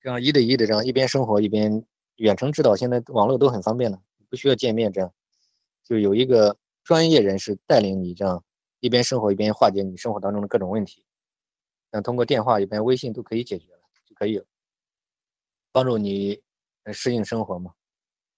[0.00, 1.84] 这样一对一的这样一边生活一边
[2.16, 5.14] 远程指导，现在网络都很方便了，不需要见面，这样
[5.84, 8.44] 就有一个专业人士带领你，这样
[8.80, 11.04] 一边生活一边化解你生活当中的各种问题。
[11.92, 14.42] 像通过电话一边微信都可以解决了，就可以
[15.72, 16.40] 帮助你
[16.92, 17.72] 适应生活嘛。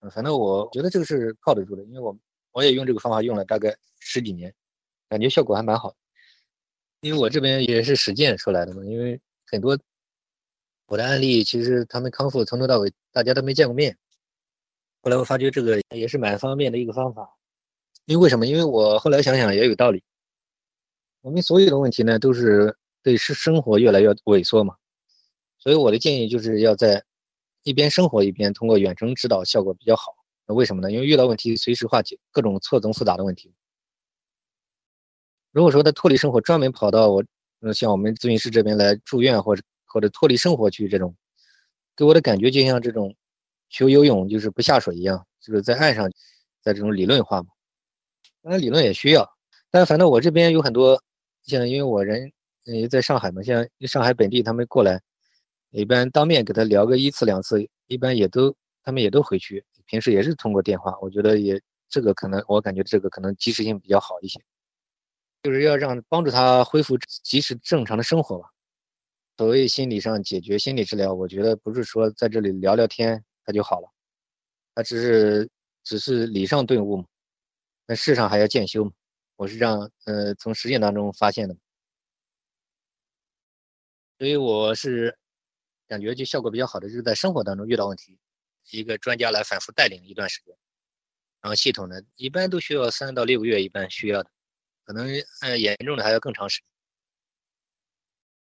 [0.00, 2.16] 嗯，反正我觉得这个是靠得住的，因为我。
[2.52, 4.52] 我也用这个方法用了大概十几年，
[5.08, 5.94] 感觉效果还蛮好。
[7.00, 9.78] 因为我这边也是实践出来的嘛，因为很多
[10.86, 13.96] 我的案例其实他们康复从头到尾大家都没见过面。
[15.00, 17.36] 后来我发觉这个也是蛮方便的一个方法。
[18.06, 18.48] 因为为什么？
[18.48, 20.02] 因为我后来想想也有道理。
[21.20, 24.76] 我们所有的问题呢，都是对生生活越来越萎缩嘛，
[25.58, 27.02] 所以我的建议就是要在
[27.62, 30.14] 一边生活一边通过远程指导，效果比较好。
[30.46, 30.90] 那为什么呢？
[30.90, 33.52] 因为遇到问题随时化解各种错综复杂的问题。
[35.52, 37.24] 如果说他脱离生活，专门跑到我，
[37.60, 41.14] 嗯，像我们咨询师这边来住院，或者或者脱离生活去这种，
[41.96, 43.14] 给我的感觉就像这种
[43.68, 46.10] 学游泳就是不下水一样，就是在岸上，
[46.62, 47.48] 在这种理论化嘛。
[48.42, 49.28] 当然理论也需要，
[49.70, 51.02] 但反正我这边有很多，
[51.42, 52.32] 像因为我人
[52.64, 55.00] 因为在上海嘛，像上海本地他们过来，
[55.70, 64.40] 一般当面给他聊个一次两次，一般也都他们也都回去，平时也是通过电话，我觉得也这个可能我感觉这个可能及时性比较好一些，
[65.42, 68.48] 就是要让帮助他恢复及时正常的生活吧。
[69.36, 73.88] 所谓心理上解决心理治疗，我觉得不是说在这里聊聊天他就好了，
[74.74, 75.48] 他只是
[75.82, 77.04] 只是理上顿悟嘛，
[77.86, 78.92] 那事上还要渐修嘛。
[79.36, 81.56] 我是这样，呃，从实践当中发现的，
[84.20, 85.16] 所以我是
[85.88, 88.18] 感觉就效果比较好的，就是在生活当中遇到问题，
[88.70, 90.54] 一个专家来反复带领一段时间，
[91.40, 94.30] 然后系统呢，一般都需要三到六个月，一般需要的，
[94.84, 95.08] 可能
[95.40, 96.66] 呃严重的还要更长时间。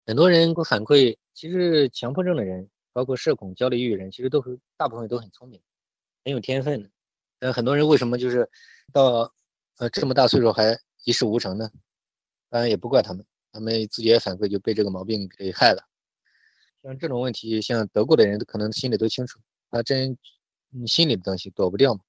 [0.08, 5.62] 很多人给我反馈，其实强迫症的人，包括社恐、焦虑、抑郁人，其实都是大部分都很聪明，
[6.26, 6.90] 很有天分的。
[7.40, 8.50] 但很多人为什么就是
[8.92, 9.34] 到
[9.78, 11.72] 呃这么大岁数还一事无成呢？
[12.50, 15.84] 当然也不怪他们，他们自己也反馈就被这个毛病给害了。
[16.84, 20.18] 像这种问题，像得过的人，可能心里都清楚，他真
[20.88, 22.00] 心里的东西躲不掉嘛。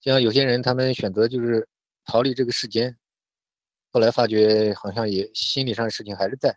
[0.00, 1.68] 像有些人，他们选择就是
[2.04, 2.96] 逃离这个世间，
[3.90, 6.56] 后来发觉好像也心理上的事情还是在。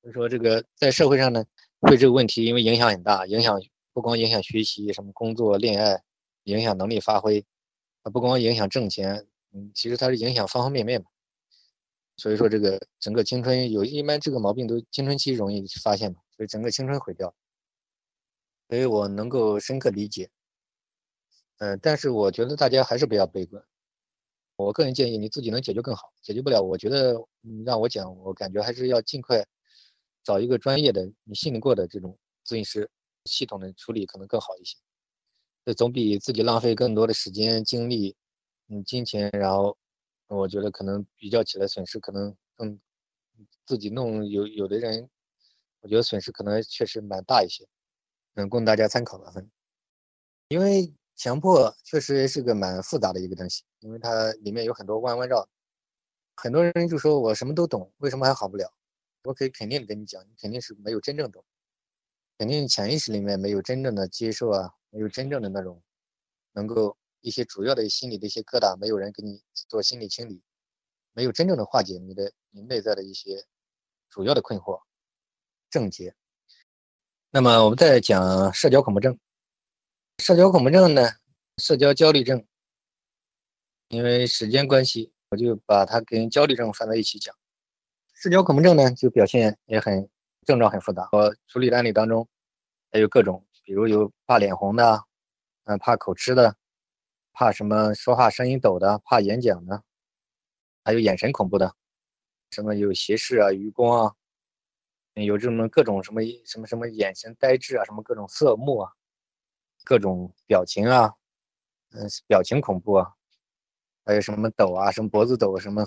[0.00, 1.44] 所以说，这个在社会上呢，
[1.80, 3.60] 会这个问题，因为影响很大，影响
[3.92, 6.02] 不光影响学习，什么工作、恋爱，
[6.44, 7.44] 影响能力发挥，
[8.02, 11.06] 啊，不光影响挣钱，嗯，其实它是影响方方面面嘛。
[12.16, 17.34] 所以说，这个整个青春有一般这个毛病都青春期容易发现嘛，所以整个青春毁掉。
[18.68, 20.30] 所以我能够深刻理解，
[21.58, 23.62] 嗯，但是我觉得大家还是不要悲观。
[24.56, 29.44] 我个人建议，你自己能解决更好，解决不了，我觉得你让我讲，我感觉还是要尽快。
[30.26, 32.90] 找一个专业的、你信得过的这种咨询师，
[33.26, 34.74] 系统的处理可能更好一些。
[35.66, 38.16] 这总比自己浪费更多的时间、精力、
[38.68, 39.76] 嗯、金钱，然后
[40.36, 42.78] 我觉得可能比较起来损失可能更
[43.66, 45.08] 自己弄有有的人，
[45.80, 47.66] 我觉得损失可能确实蛮大一些，
[48.34, 49.32] 能供大家参考吧。
[50.48, 55.48] 因为强迫确实是个蛮复杂的一个东西，因为它里面有很多弯弯绕，
[56.36, 58.72] 很多人就说我什么都懂，为什么还好不了？
[59.24, 61.42] 我可以肯定的跟你讲，你肯定是没有真正懂，
[62.38, 65.82] 肯定潜意识里面没有真正的接受啊，没有真正的那种
[66.52, 70.42] 能够一些主要的心理的一些疙瘩，没有人给你做心理清理，
[71.14, 73.46] 没有真正的化解你的你内在的一些
[74.10, 74.78] 主要的困惑
[75.70, 76.14] 症结。
[77.30, 79.18] 那么我们再讲社交恐怖症，
[80.18, 81.12] 社交恐怖症呢，
[81.56, 82.44] 社交焦虑症，
[83.88, 87.34] 因为时间关系，我就把它跟焦虑症放在一起讲。
[88.12, 90.10] 社交恐怖症呢，就表现也很
[90.44, 91.08] 症状很复杂。
[91.12, 92.28] 我处理的案例当中，
[92.92, 95.02] 还有各种，比如有怕脸红的，
[95.64, 96.54] 嗯，怕口吃的，
[97.34, 99.82] 怕什么说话声音抖的，怕演讲的，
[100.84, 101.76] 还有眼神恐怖的，
[102.50, 104.14] 什么有斜视啊、余光啊，
[105.14, 108.92] 有这种各种什么什么什么眼神呆滞啊，什么各种色目啊，
[109.84, 111.12] 各种表情啊，
[111.90, 113.12] 嗯，表情恐怖啊，
[114.06, 115.86] 还有什么抖啊，什么脖子抖，什么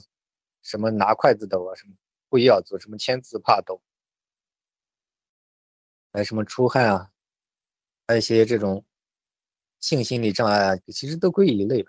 [0.61, 1.95] 什么拿筷子抖啊，什么。
[2.29, 3.81] 不要做什么签字怕抖，
[6.11, 7.09] 还有什么出汗啊，
[8.05, 8.83] 还有一些这种
[9.79, 11.85] 性心理障碍啊，其实都归一类。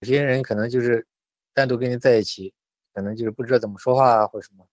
[0.00, 1.06] 有些人可能就是
[1.52, 2.54] 单独跟人在一起，
[2.94, 4.66] 可能就是不知道怎么说话啊，或者什么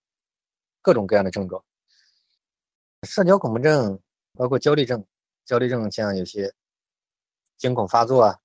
[0.82, 1.64] 各种各样的症状。
[3.04, 4.00] 社交恐怖症
[4.34, 5.06] 包括焦虑症，
[5.46, 6.54] 焦虑症像有些
[7.58, 8.40] 惊恐发作啊，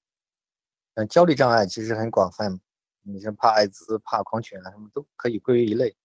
[0.95, 2.61] 嗯，焦虑障碍其实很广泛。
[3.03, 5.97] 你是怕艾滋、怕狂犬啊，什么都可以归为一类，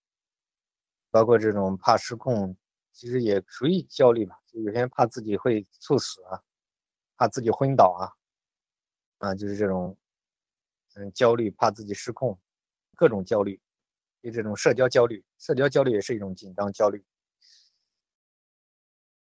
[1.11, 2.55] 包括这种怕失控，
[2.93, 4.37] 其实也属于焦虑吧。
[4.47, 6.41] 就有些人怕自己会猝死啊，
[7.17, 8.03] 怕自己昏倒啊，
[9.19, 9.95] 啊，就是这种，
[10.95, 12.37] 嗯，焦虑，怕自己失控，
[12.95, 13.59] 各种焦虑，
[14.21, 17.03] 就这种社交焦虑，社交焦虑也是一种紧张焦虑。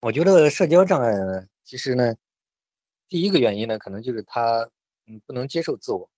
[0.00, 2.14] 我觉得社交障碍呢，其实呢，
[3.08, 4.68] 第一个原因呢，可能就是他，
[5.06, 6.10] 嗯，不能接受自我，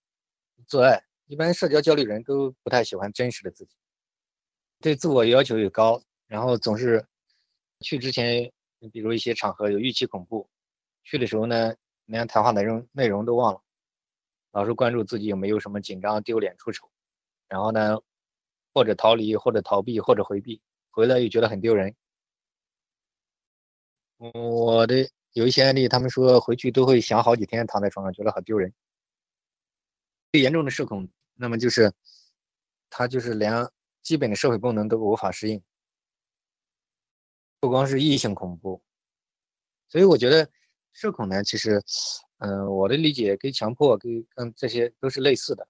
[0.66, 1.03] 自爱。
[1.26, 3.74] 一般社交焦虑人都不太喜欢真实的自己，
[4.80, 7.05] 对自我要求也高，然后总是
[7.80, 8.53] 去之前，
[8.92, 10.49] 比如一些场合有预期恐怖，
[11.05, 11.74] 去的时候呢，
[12.07, 13.62] 连谈话内容内容都忘了，
[14.53, 16.90] 老是关注自己有没有什么紧张、丢脸、出丑，
[17.48, 17.98] 然后呢，
[18.72, 21.94] 或者逃离，或者逃避，或者回避，回来又觉得很丢人。
[24.18, 28.72] 我的有一些案例，他们说回去都会想好几天，躺在床上觉得好丢人。
[30.30, 31.09] 最严重的社恐。
[31.34, 31.92] 那么就是，
[32.90, 33.53] 他就是连
[34.03, 35.61] 基本的社会功能都无法适应，
[37.59, 38.80] 不光是异性恐怖，
[39.88, 40.48] 所以我觉得
[40.93, 41.82] 社恐呢，其实，
[42.38, 45.66] 嗯，我的理解跟强迫跟跟这些都是类似的。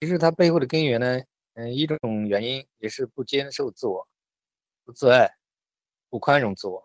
[0.00, 1.20] 其实它背后的根源呢，
[1.54, 4.06] 嗯，一种原因也是不接受自我、
[4.84, 5.30] 不自爱、
[6.10, 6.82] 不宽容自我。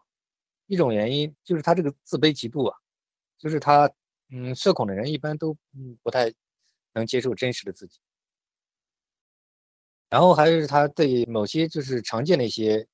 [0.68, 2.78] 一种原因就是他这个自卑极度啊，
[3.40, 3.90] 就是他，
[4.30, 5.58] 嗯，社恐的人一般都
[6.04, 6.32] 不太
[6.94, 8.00] 能接受真实的自己。
[10.10, 12.88] 然后还是他对某些就是常见的一些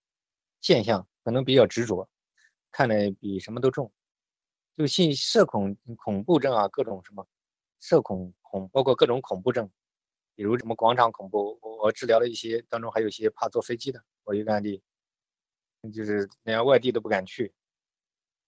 [0.62, 2.08] 现象可能比较执着，
[2.72, 3.92] 看得比什么都重。
[4.78, 7.26] 就信社恐恐怖症啊，各种什么
[7.80, 9.70] 社恐恐，包括各种恐怖症，
[10.36, 14.04] 比如什么广场恐怖，我我治疗了一些，当中还有一些怕坐飞机的。
[14.26, 14.82] 我一个案例，
[15.94, 17.54] 就是连外地都不敢去。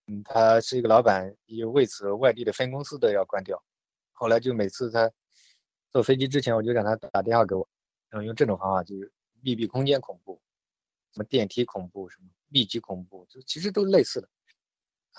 [0.07, 3.61] 嗯，他是一个老板，也为此外地的分公司都要关掉。
[4.11, 5.09] 后来就每次他
[5.91, 7.67] 坐飞机之前，我就让他打电话给我，
[8.09, 9.11] 然后用这种方法，就是
[9.41, 10.41] 密闭空间恐怖，
[11.13, 14.27] 什么电梯恐怖，什么密集恐怖，就其实都类似的。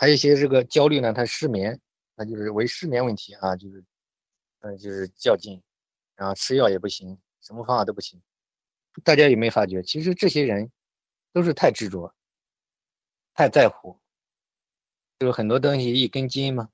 [0.00, 1.80] 还有一些这个焦虑呢，他失眠，
[2.14, 3.84] 那就是为失眠问题啊，就是，
[4.60, 5.60] 嗯，就是较劲，
[6.14, 8.22] 然后吃药也不行，什么方法都不行。
[9.02, 10.70] 大家有没有发觉，其实这些人
[11.32, 12.14] 都是太执着，
[13.34, 13.98] 太在乎，
[15.18, 16.68] 就是很多东西一根筋嘛，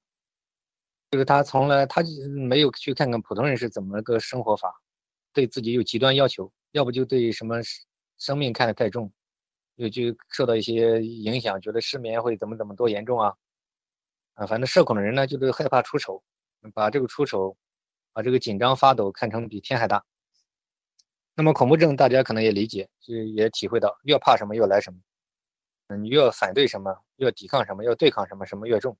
[1.10, 4.82] 就是他从来他就没有去看看普通人是怎么个生活法，
[5.32, 7.56] 对自己有极端要求，要不就对什么
[8.18, 9.10] 生命看得太重。
[9.76, 13.34] 又就受到一些影响，觉得失眠会怎么怎么多严重啊？
[14.34, 16.22] 啊，反正社恐的人呢，就是害怕出丑，
[16.72, 17.56] 把这个出丑，
[18.12, 20.04] 把这个紧张发抖看成比天还大。
[21.36, 28.96] 那么恐怖症大家可能也理解，就也体会到，越怕什么越来什么，你越反对什么，越抵抗什么，要对抗什么，什么越重。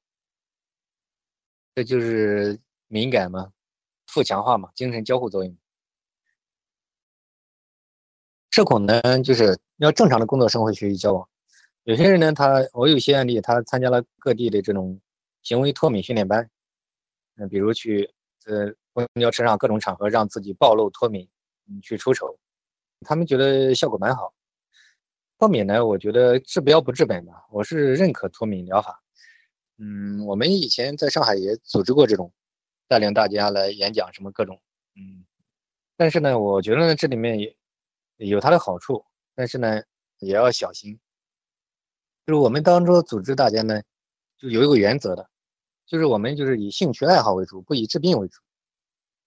[1.75, 3.53] 这就是敏感嘛，
[4.07, 5.57] 负强化嘛，精神交互作用。
[8.55, 11.29] 社恐呢，就是要正常的工作、生活、学习、交往。
[11.83, 15.01] 有些人呢，他我有些案例，他参加了各地的这种
[15.43, 16.49] 行为脱敏训练班，
[17.37, 18.09] 嗯，比如去
[18.47, 21.29] 呃公交车上各种场合让自己暴露脱敏，
[21.69, 22.39] 嗯，去出丑，
[23.01, 24.33] 他们觉得效果蛮好。
[25.37, 29.03] 脱敏呢，我觉得治标不治本吧，我是认可脱敏疗法。
[29.79, 32.33] 嗯，我们以前在上海也组织过这种，
[32.87, 34.61] 带领大家来演讲什么各种，
[34.95, 35.25] 嗯，
[35.97, 37.57] 但是呢，我觉得，这里面也。
[38.17, 39.05] 有它的好处，
[39.35, 39.83] 但是呢，
[40.19, 40.99] 也要小心。
[42.27, 43.83] 就是我们当中组织大家呢，
[44.39, 45.29] 就有一个原则的，
[45.85, 48.41] 就是我们就是以兴趣爱好为主，不以治病为主。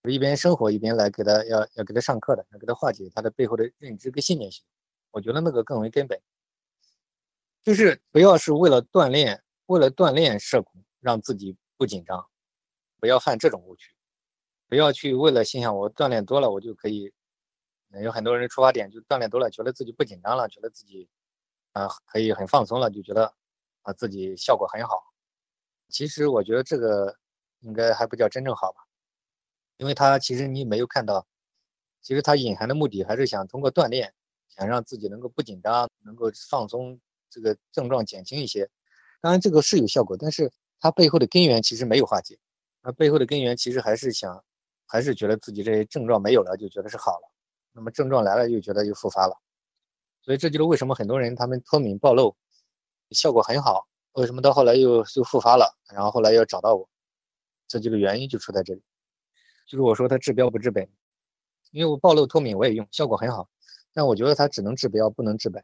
[0.10, 4.64] 一边生活一边来给他要要给他上课的，要给他化解他的背后的认知跟信念性。
[5.12, 6.18] 我觉得那个更为根本，
[7.62, 12.26] 就是不要是为了锻炼，为了锻炼社恐，让自己不紧张，
[13.02, 13.92] 不要犯这种误区，
[14.70, 17.12] 不要去为了心想我锻炼多了我就可以。
[18.02, 21.08] 有很多人出发点就锻炼多了，觉得自己不紧张了，觉得自己
[21.74, 23.34] 啊可以很放松了，就觉得
[23.82, 25.02] 啊自己效果很好。
[25.90, 27.16] 其实我觉得这个
[27.62, 28.80] 应该还不叫真正好吧，
[29.78, 31.26] 因为他其实你没有看到，
[32.02, 34.14] 其实他隐含的目的还是想通过锻炼，
[34.50, 38.70] 想让自己能够不紧张，能够放松，这个症状减轻一些。
[39.22, 42.38] 当然这个是有效果，但是它背后的根源其实没有化解，
[42.84, 44.44] 它背后的根源其实还是想，
[44.86, 47.32] 还是觉得自己这些症状没有了，就觉得是好了。
[47.78, 49.38] 那么症状来了又觉得又复发了，
[50.24, 52.36] 所以这就是为什么很多人他们脱敏暴露
[53.12, 56.90] 效果很好，为什么到后来又又复发了，然后后来又找到我，
[57.68, 58.82] 这几个原因就出在这里，
[59.68, 60.90] 就是我说它治标不治本，
[61.70, 63.48] 因为我暴露脱敏我也用，效果很好，
[63.94, 65.64] 但我觉得它只能治标不能治本，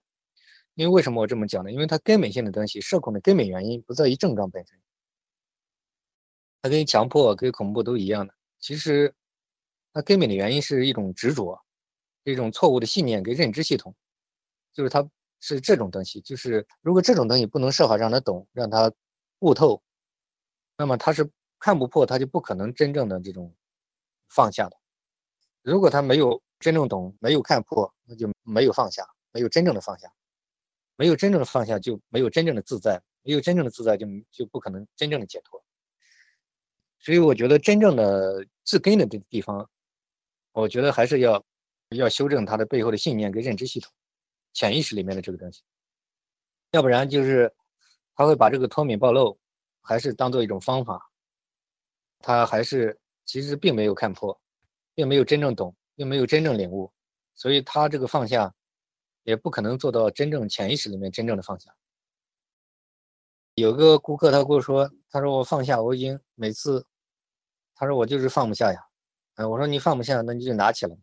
[0.75, 1.71] 因为为什么我这么讲呢？
[1.71, 4.79] 因为它根本性的东西，社恐的根本原因不在于症状本身，
[6.61, 9.15] 它跟强迫跟恐怖都一样的，其实
[9.93, 11.59] 它根本的原因是一种执着。
[12.23, 13.93] 这种错误的信念跟认知系统，
[14.71, 15.07] 就是它
[15.39, 16.21] 是这种东西。
[16.21, 18.91] 就是如果这种东西不能设法让他懂，让他
[19.39, 19.83] 悟透，
[20.77, 23.53] 那么他是看不破，他就不可能真正的这种
[24.29, 24.77] 放下的。
[25.61, 30.11] 如果他没有真正懂，没有看破，那就没有放下，没有真正的放下，
[30.95, 35.61] 没有真正的放下，就没有真正的自在，没有真正的自在，就就不可能真正的解脱。
[36.99, 39.69] 所以我觉得真正的自根的这地方，
[40.53, 41.43] 我觉得还是要。
[41.93, 43.91] 要修正他的背后的信念跟认知系统，
[44.53, 45.61] 潜意识里面的这个东西，
[46.71, 47.53] 要不然就是
[48.15, 49.37] 他会把这个脱敏暴露，
[49.81, 51.09] 还是当做一种方法，
[52.19, 54.39] 他还是其实并没有看破，
[54.93, 56.91] 并没有真正懂，并没有真正领悟，
[57.33, 58.53] 所以他这个放下，
[59.23, 61.75] 也不可能做到真正潜意识里面真正的放下。
[63.55, 66.85] 有个顾客他跟我说，他说我放下，我已经每次，
[67.75, 68.79] 他说我就是放不下呀，
[69.35, 70.97] 嗯，我说你放不下，那你就拿起来。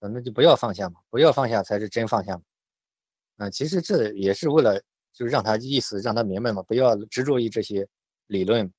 [0.00, 2.42] 那就不要放下嘛，不要放下才是真放下嘛。
[3.38, 4.80] 啊，其实这也是为了，
[5.12, 7.86] 就是让他意思让他明白嘛，不要执着于这些
[8.26, 8.72] 理论。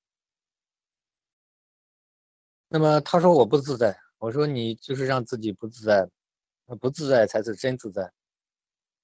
[2.69, 6.09] 那么他说我不自在，我说你就是让自己不自在，
[6.65, 8.11] 那不自在才是真自在。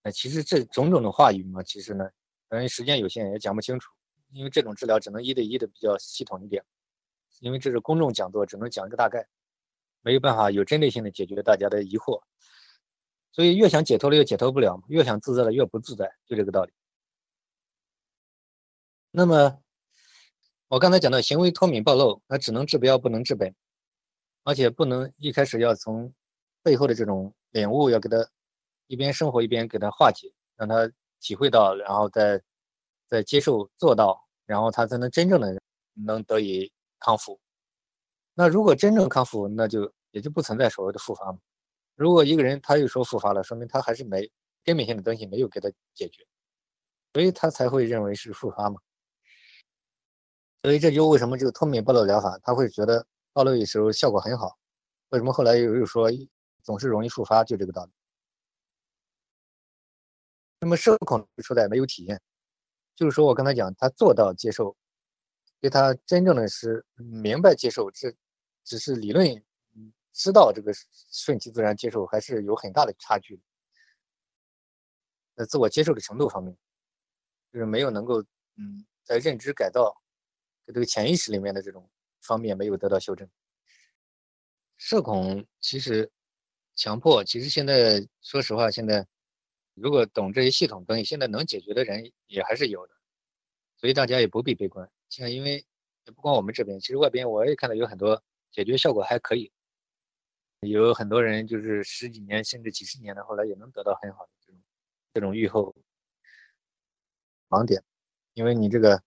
[0.03, 2.09] 那其实这种种的话语嘛，其实呢，
[2.51, 3.91] 因为时间有限也讲不清楚，
[4.31, 6.63] 因为这种治疗只能一对一的比较系统一点，
[7.39, 9.25] 因为这是公众讲座，只能讲一个大概，
[10.03, 12.21] 没有办法有针对性的解决大家的疑惑。
[13.31, 16.71] 所以越想解脱了又解脱不了，越想自在了越不自在，就这个道理。
[19.09, 19.59] 那么
[20.67, 23.55] 我刚才讲到行为脱敏暴露，它只能治标不能治本，
[24.43, 26.13] 而且不能一开始要从
[26.61, 28.17] 背后的这种领悟要给他
[28.87, 32.41] 一边生活一边给他化解，让他体会到，然后再
[33.07, 35.59] 再接受做到，然后他才能真正的
[35.93, 37.39] 能得以康复。
[38.33, 41.39] 那如果真正康复，那就也就不存在所谓的复发嘛。
[41.95, 44.31] 如果一个人他又说复发了，说明他还是没
[44.63, 46.25] 根本性的东西没有给他解决，
[47.13, 48.79] 所以他才会认为是复发嘛。
[50.63, 54.57] 所以这就为什么这个脱敏暴露疗法他会觉得暴露的时候效果很好，
[55.09, 56.09] 为什么后来又又说
[56.63, 57.91] 总是容易复发，就这个道理。
[60.61, 62.21] 那么社恐说在没有体验，
[62.95, 64.75] 就是说我刚才讲他做到接受，
[65.59, 68.15] 对他真正的是明白接受，这
[68.63, 69.43] 只是理论。
[70.15, 70.71] 知道这个
[71.11, 73.41] 顺其自然接受还是有很大的差距，
[75.35, 76.55] 在自我接受的程度方面，
[77.51, 78.21] 就是没有能够
[78.55, 79.99] 嗯在认知改造
[80.67, 81.89] 这个潜意识里面的这种
[82.21, 83.27] 方面没有得到修正。
[84.77, 86.11] 社恐其实
[86.75, 89.07] 强迫，其实现在说实话，现在
[89.73, 92.93] 如果懂这些系统东西，现在能解决的人也还是有的，
[93.77, 94.87] 所以大家也不必悲观。
[95.09, 95.65] 像因为
[96.03, 98.23] 也不光我们这边，其实外边我也看到有很多
[98.53, 99.51] 解决效果还可以。
[100.61, 104.61] 有很多人就是十几年甚至几十年的，后来也能得到很好的这种
[105.13, 105.75] 这种愈后
[107.49, 107.83] 盲点，
[108.33, 109.03] 因为你这个，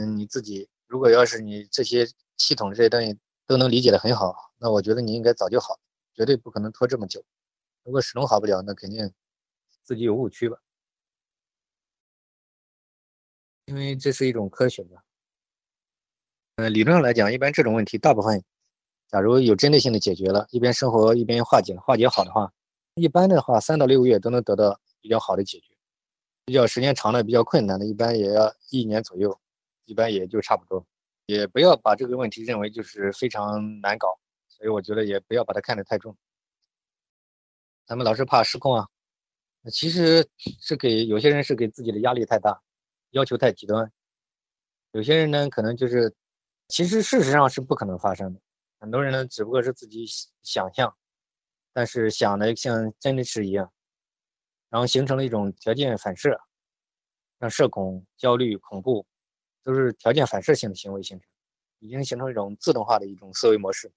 [0.00, 2.04] 嗯，你自己如果要是你这些
[2.36, 5.78] 系统这些东西都能理解的很好，那我觉得你应该早就好，
[6.12, 7.24] 绝对不可能拖这么久。
[7.84, 9.12] 如果始终好不了，那肯定
[9.84, 10.58] 自己有误区吧，
[13.66, 15.04] 因为这是一种科学吧。
[16.58, 18.42] 呃，理论上来讲，一般这种问题大部分。
[19.06, 22.52] 假如有针对性的解决了，一边生活一边化解，化解好的话，
[22.96, 25.68] 一般的话三到六个月都能得到比较好的解决。
[26.46, 29.38] 比较时间长的、比较困难的，一般也要一年左右，
[29.84, 30.84] 一般也就差不多。
[31.26, 36.16] 也不要把这个问题认为就是非常难搞，所以我觉得也不要把它看得太重。
[37.86, 38.88] 咱们老是怕失控啊，
[39.70, 40.26] 其实
[40.60, 42.60] 是给有些人是给自己的压力太大，
[43.10, 43.92] 要求太极端。
[44.90, 46.12] 有些人呢，可能就是
[46.68, 48.40] 其实事实上是不可能发生的。
[48.78, 50.06] 很多人呢，只不过是自己
[50.42, 50.94] 想象，
[51.72, 53.72] 但是想的像真的是一样，
[54.68, 56.38] 然后形成了一种条件反射，
[57.40, 59.04] 像社恐、焦虑、恐怖，
[59.64, 61.26] 都是条件反射性的行为形成，
[61.80, 63.90] 已经形成一种自动化的一种思维模式。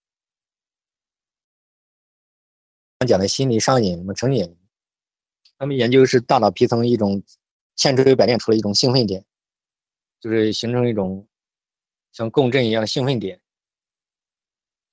[3.07, 4.57] 讲的心理上瘾，什么成瘾，
[5.57, 7.21] 他们研究是大脑皮层一种
[7.75, 9.25] 千锤百炼出了一种兴奋点，
[10.19, 11.27] 就是形成一种
[12.11, 13.41] 像共振一样的兴奋点。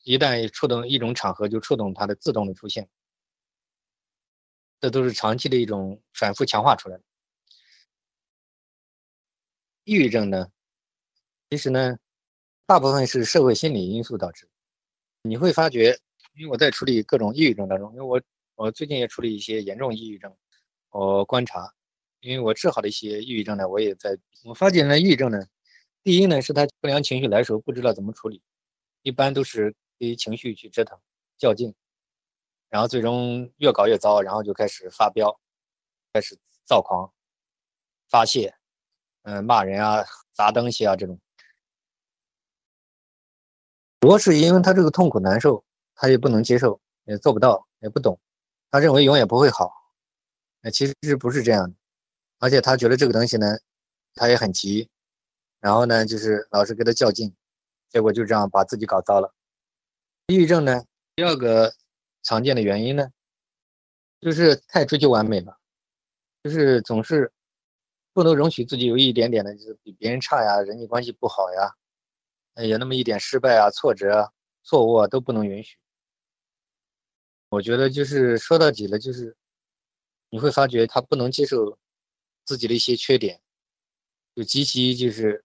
[0.05, 2.89] 一旦触动一种场合，就触动它的自动的出现，
[4.81, 7.03] 这都是长期的一种反复强化出来的。
[9.85, 10.47] 抑郁症呢，
[11.51, 11.99] 其实呢，
[12.65, 14.49] 大部分是社会心理因素导致。
[15.23, 15.99] 你会发觉，
[16.35, 18.23] 因为我在处理各种抑郁症当中，因为我
[18.55, 20.35] 我最近也处理一些严重抑郁症，
[20.91, 21.75] 我观察，
[22.21, 25.45] 因为我治好的一些抑郁症呢，我也在我发现呢，抑郁症呢，
[26.03, 28.43] 第一呢是他不良情绪来的时候不知道怎么处理，
[29.03, 29.75] 一般都是。
[30.01, 30.97] 给情绪去折腾、
[31.39, 31.75] 较劲，
[32.69, 35.41] 然后最终越搞越糟，然后就开始发飙，
[36.13, 37.13] 开始躁狂、
[38.09, 38.55] 发泄，
[39.23, 41.19] 嗯，骂人啊、砸东西啊这种。
[43.99, 45.65] 主要是因为他这个痛苦难受，
[45.97, 48.21] 他也不能接受，也做不到，也不懂，
[48.71, 49.73] 他认为永远不会好。
[50.61, 51.77] 那其实不是这样的，
[52.39, 53.59] 而且他觉得这个东西呢，
[54.15, 54.89] 他也很急，
[55.61, 57.35] 然后呢，就是老是跟他较劲，
[57.91, 59.35] 结果就这样把自己搞糟了。
[60.29, 60.85] 抑郁症呢，
[61.17, 61.75] 第二个
[62.23, 63.11] 常见的原因呢，
[64.21, 65.59] 就是太追求完美了，
[66.43, 67.33] 就是总是
[68.13, 71.75] 不能容许自己有一点点的，就是比别人差呀，人际关系不好呀，
[72.65, 74.33] 有那么一点失败啊、挫折啊、
[74.63, 75.77] 错误啊都不能允许。
[77.49, 79.35] 我觉得就是说到底了，就是
[80.29, 81.79] 你会发觉他不能接受
[82.45, 83.41] 自己的一些缺点，
[84.37, 85.43] 就极其就是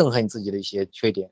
[0.00, 1.30] 憎恨自己的一些缺点。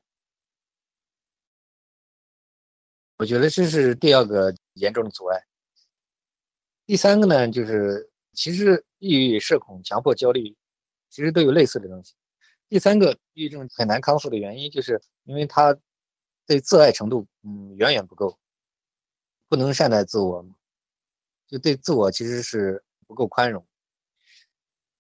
[3.17, 5.43] 我觉得这是第二个严重的阻碍。
[6.85, 10.55] 第三个呢，就是其实抑郁、社恐、强迫、焦虑，
[11.09, 12.15] 其实都有类似的东西。
[12.69, 15.75] 第三个抑郁症很难康复的原因，就是因为他
[16.47, 18.39] 对自爱程度，嗯，远远不够，
[19.49, 20.47] 不能善待自我，
[21.47, 23.67] 就对自我其实是不够宽容。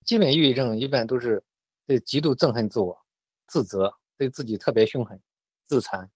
[0.06, 1.44] 基本抑郁症一般都是
[1.86, 2.98] 对极度憎恨自我、
[3.48, 5.20] 自责，对自己特别凶狠、
[5.66, 6.08] 自残。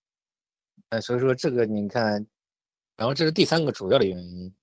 [0.91, 2.27] 呃，所以说这个你看，
[2.97, 4.55] 然后这是第三个主要的原因。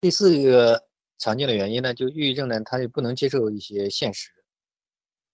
[0.00, 0.88] 第四个
[1.18, 4.30] 常见的原因呢，就抑郁症呢，他也不能接受一些现实，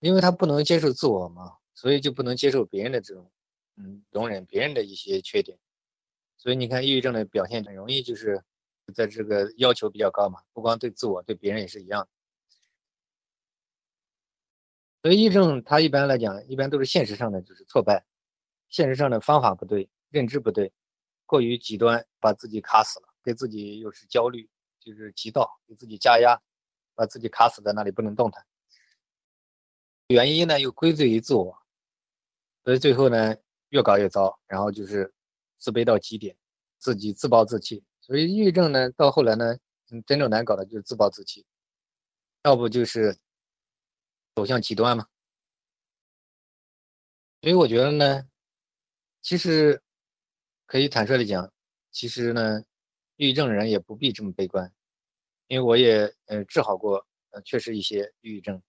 [0.01, 3.31] 因为他不能接受自我嘛，所以就不能接受别人的这种，
[3.77, 5.59] 嗯，容忍别人的一些缺点。
[6.37, 8.43] 所以你看，抑郁症的表现很容易就是
[8.95, 12.09] 在这个要求比较高嘛，不光对自我，对别人也是一样的。
[15.03, 18.05] 所以抑郁症它一般来讲，一般都是现实上的就是挫败，
[18.69, 20.73] 现实上的方法不对，认知不对，
[21.27, 24.49] 过于极端，把自己卡死了，给自己又是焦虑。
[24.81, 26.41] 就是急躁，给自己加压，
[26.95, 28.43] 把自己卡死在那里不能动弹。
[30.07, 31.55] 原因呢又归罪于自我，
[32.65, 33.37] 所以最后呢
[33.69, 35.13] 越搞越糟，然后就是
[35.59, 36.35] 自卑到极点，
[36.79, 37.85] 自己自暴自弃。
[38.01, 39.59] 所以抑郁症呢到后来呢，
[40.07, 41.45] 真正难搞的就是自暴自弃，
[42.45, 43.15] 要不就是
[44.39, 45.09] 走向极端嘛。
[47.41, 48.29] 所以我觉得呢，
[49.21, 49.83] 其实
[50.65, 51.53] 可以坦率的讲，
[51.91, 52.63] 其实呢，
[53.17, 54.73] 抑郁症人也不必这么悲观。
[55.49, 58.63] 因为我也呃治好过，呃确实一些抑郁症。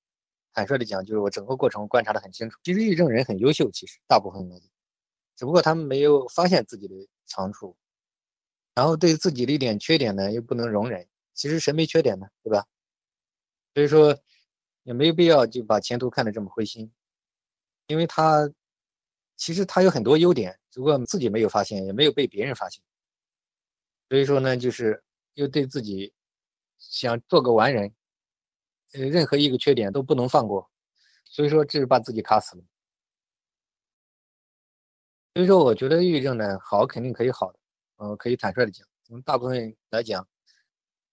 [0.53, 2.57] 坦率的讲，就是我整个过程观察的很清楚。
[2.63, 4.59] 其实抑郁症人很优秀，其实大部分人，
[5.35, 6.95] 只不过他们没有发现自己的
[7.27, 7.77] 长处，
[8.73, 11.07] 然后对自己的一点缺点呢又不能容忍。
[11.35, 12.27] 其实谁没缺点呢？
[12.41, 12.65] 对吧？
[13.75, 14.19] 所以说
[14.89, 16.91] 也没有必要就把前途看得这么灰心，
[17.85, 18.51] 因为他
[19.37, 22.81] 其实他有很多优点，只不过自己没有发现，也没有被别人发现。
[24.09, 25.03] 所以说呢，就是
[25.35, 26.11] 又对自己。
[26.81, 27.93] 想做个完人，
[28.93, 30.71] 呃，任何一个缺点都不能放过，
[31.25, 32.63] 所以说这是把自己卡死了。
[35.33, 37.59] 所以说，我觉得抑郁症呢，好肯定可以好的，
[37.97, 40.25] 呃，可以坦率的讲，从大部分来讲，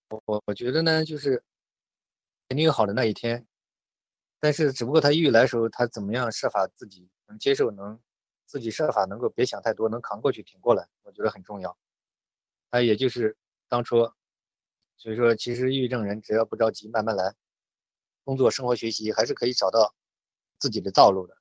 [0.08, 1.42] 我我觉得呢，就是
[2.48, 3.44] 肯定有好的那一天，
[4.46, 8.00] 但是只不过他抑郁来的时候，他怎么样设法自己能接受，能
[8.44, 11.76] 自己设法能够别想太多，能扛过去，挺过来，我觉得很重要。
[12.70, 13.36] 他也就是
[13.66, 14.08] 当初。
[14.98, 17.34] 所以说，其实抑郁症人只要不着急，慢慢来，
[18.22, 19.92] 工作、生活、学习还是可以找到
[20.60, 21.36] 自己的道路的。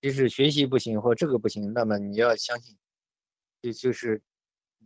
[0.00, 2.78] 即使学习不行或这个不行，那么你要相信，
[3.60, 4.22] 就就是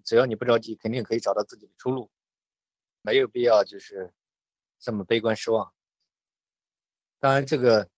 [0.04, 2.10] 只要你不着急，肯定可以找到自己的出路，
[3.02, 4.12] 没有必要就是
[4.80, 5.72] 这么悲观失望。
[7.20, 7.88] 当然，这个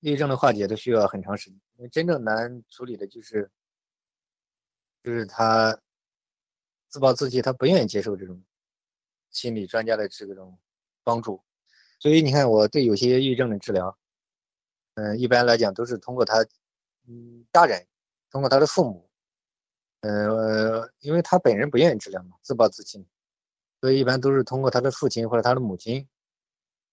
[0.00, 3.50] 抑郁症的化解都需要很长时间，因为真正难处理的就是
[5.02, 5.78] 就是他
[6.88, 8.42] 自暴自弃，他不愿意接受这种。
[9.28, 10.58] 心理专家的这种
[11.04, 11.42] 帮助，
[11.98, 13.98] 所以你看，我对有些抑郁症的治疗，
[14.94, 16.42] 嗯，一般来讲都是通过他，
[17.06, 17.86] 嗯，家人，
[18.30, 19.10] 通过他的父母，
[20.00, 23.06] 呃，因为他本人不愿意治疗嘛，自暴自弃，
[23.82, 26.08] 所以一般都是通过他的父亲或者他的母亲，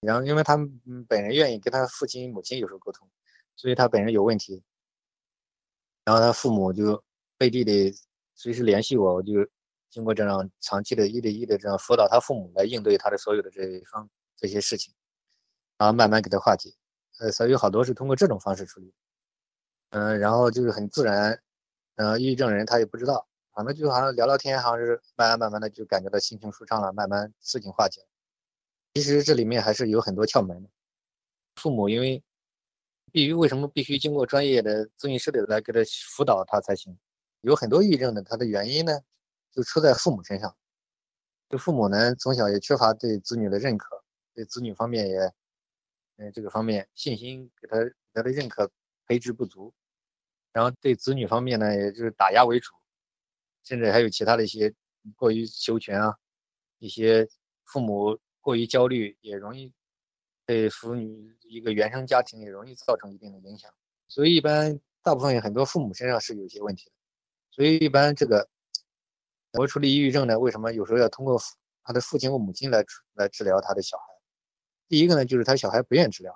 [0.04, 0.70] 然后因为他们
[1.08, 3.10] 本人愿意跟他父亲母亲有时候沟通，
[3.56, 4.64] 所以他本人有问题，
[6.06, 7.04] 然后他父母就
[7.38, 7.94] 背地里
[8.36, 9.32] 随时联系我，我就。
[9.94, 14.92] 经过这样长期的一对一的这样辅导他父母来应对他的所有的这一方这些事情，
[15.78, 16.72] 然后慢慢给他化解，
[17.20, 18.92] 呃，所以好多是通过这种方式处理，
[19.92, 21.40] 嗯，然后就是很自然，
[21.98, 28.08] 嗯，抑郁症人他也不知道，反正就好像聊聊天，好像是慢慢慢慢的就感觉到心情舒畅了，慢慢事情化解了。
[28.94, 30.70] 其实这里面还是有很多窍门的，
[31.56, 32.24] 父母因为
[33.12, 35.80] 必须为什么必须经过专业的咨询师的来给他
[36.16, 36.98] 辅导他才行？
[37.42, 38.94] 有很多抑郁症的他的原因呢？
[39.52, 40.56] 就出在父母身上，
[41.50, 45.18] 就父母呢从小也缺乏对子女的认可，对子女方面也，
[46.18, 47.78] 嗯，这个方面信心给他
[48.14, 48.72] 他的认可
[49.08, 49.74] 培植不足，
[50.52, 52.74] 然后对子女方面呢，也就是打压为主，
[53.64, 54.74] 甚至还有其他的一些
[55.16, 56.16] 过于求全啊，
[56.80, 57.28] 一些
[57.66, 59.74] 父母过于焦虑，也容易
[60.46, 63.74] 对妇女一个原生家庭也容易造成一定的影响，
[64.08, 66.92] 所以一般大部分很多父母身上是有些问题的，
[67.50, 68.48] 所以一般这个。
[69.56, 71.40] 我处理抑郁症呢，为什么有时候要通过
[71.84, 72.84] 他的父亲或母亲来
[73.14, 74.06] 来治疗他的小孩？
[74.88, 76.34] 第一个呢，就是他小孩不愿意治疗；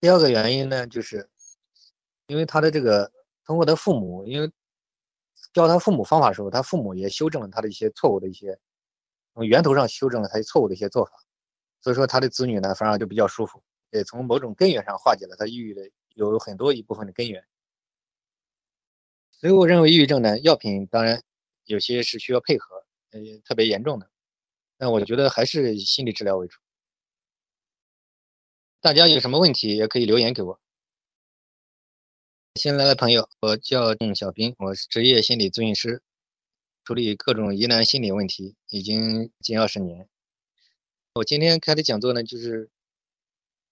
[0.00, 1.28] 第二个原因呢，就是
[2.28, 3.12] 因为他的这个
[3.44, 4.50] 通过他父母，因为
[5.52, 8.58] 教他父母方法的时候，他父母也修正了他的一些错误的一些，
[9.34, 11.12] 从源头上修正了他错误的一些做法，
[11.80, 17.44] 所以说他的子女呢，反而就比较舒服，也从某种根源上化解了他抑郁的有很多一部分的根源。
[19.30, 21.22] 所以我认为抑郁症呢，药品当然
[21.64, 24.10] 有些是需要配合，呃，特别严重的，
[24.76, 26.60] 但我觉得还是以心理治疗为主。
[28.80, 30.60] 大家有什么问题也可以留言给我。
[32.56, 36.02] 新来的朋友，我叫郑小兵，我是职业心理咨询师，
[36.84, 40.08] 处理各种疑难心理问题已经近二十年。
[41.14, 42.70] 我今天开的讲座呢，就是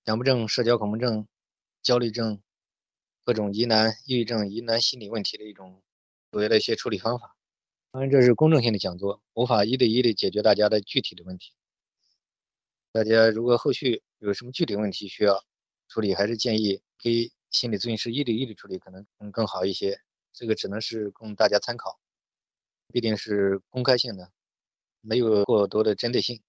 [0.05, 1.27] 强迫症、社交恐怖症、
[1.83, 2.41] 焦虑症、
[3.25, 5.83] 各种疑难、抑郁症、疑难心理问题的一种
[6.31, 7.37] 主要的一些处理方法。
[7.91, 11.53] 当然，这是公正性的讲座，无法一对一的解决大家的具体的问题。
[12.93, 15.45] 大家如果后续有什么具体问题需要
[15.89, 17.33] 处理，还是建议给。
[17.51, 20.01] 心理咨询师一对一的处理可能更更好一些，
[20.33, 21.99] 这个只能是供大家参考，
[22.91, 24.31] 必定是公开性的，
[25.01, 26.43] 没有过多的针对性。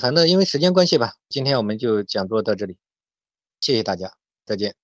[0.00, 2.78] 反正因为时间关系吧，今天我们就讲座到这里，
[3.60, 4.12] 谢谢大家，
[4.44, 4.83] 再见。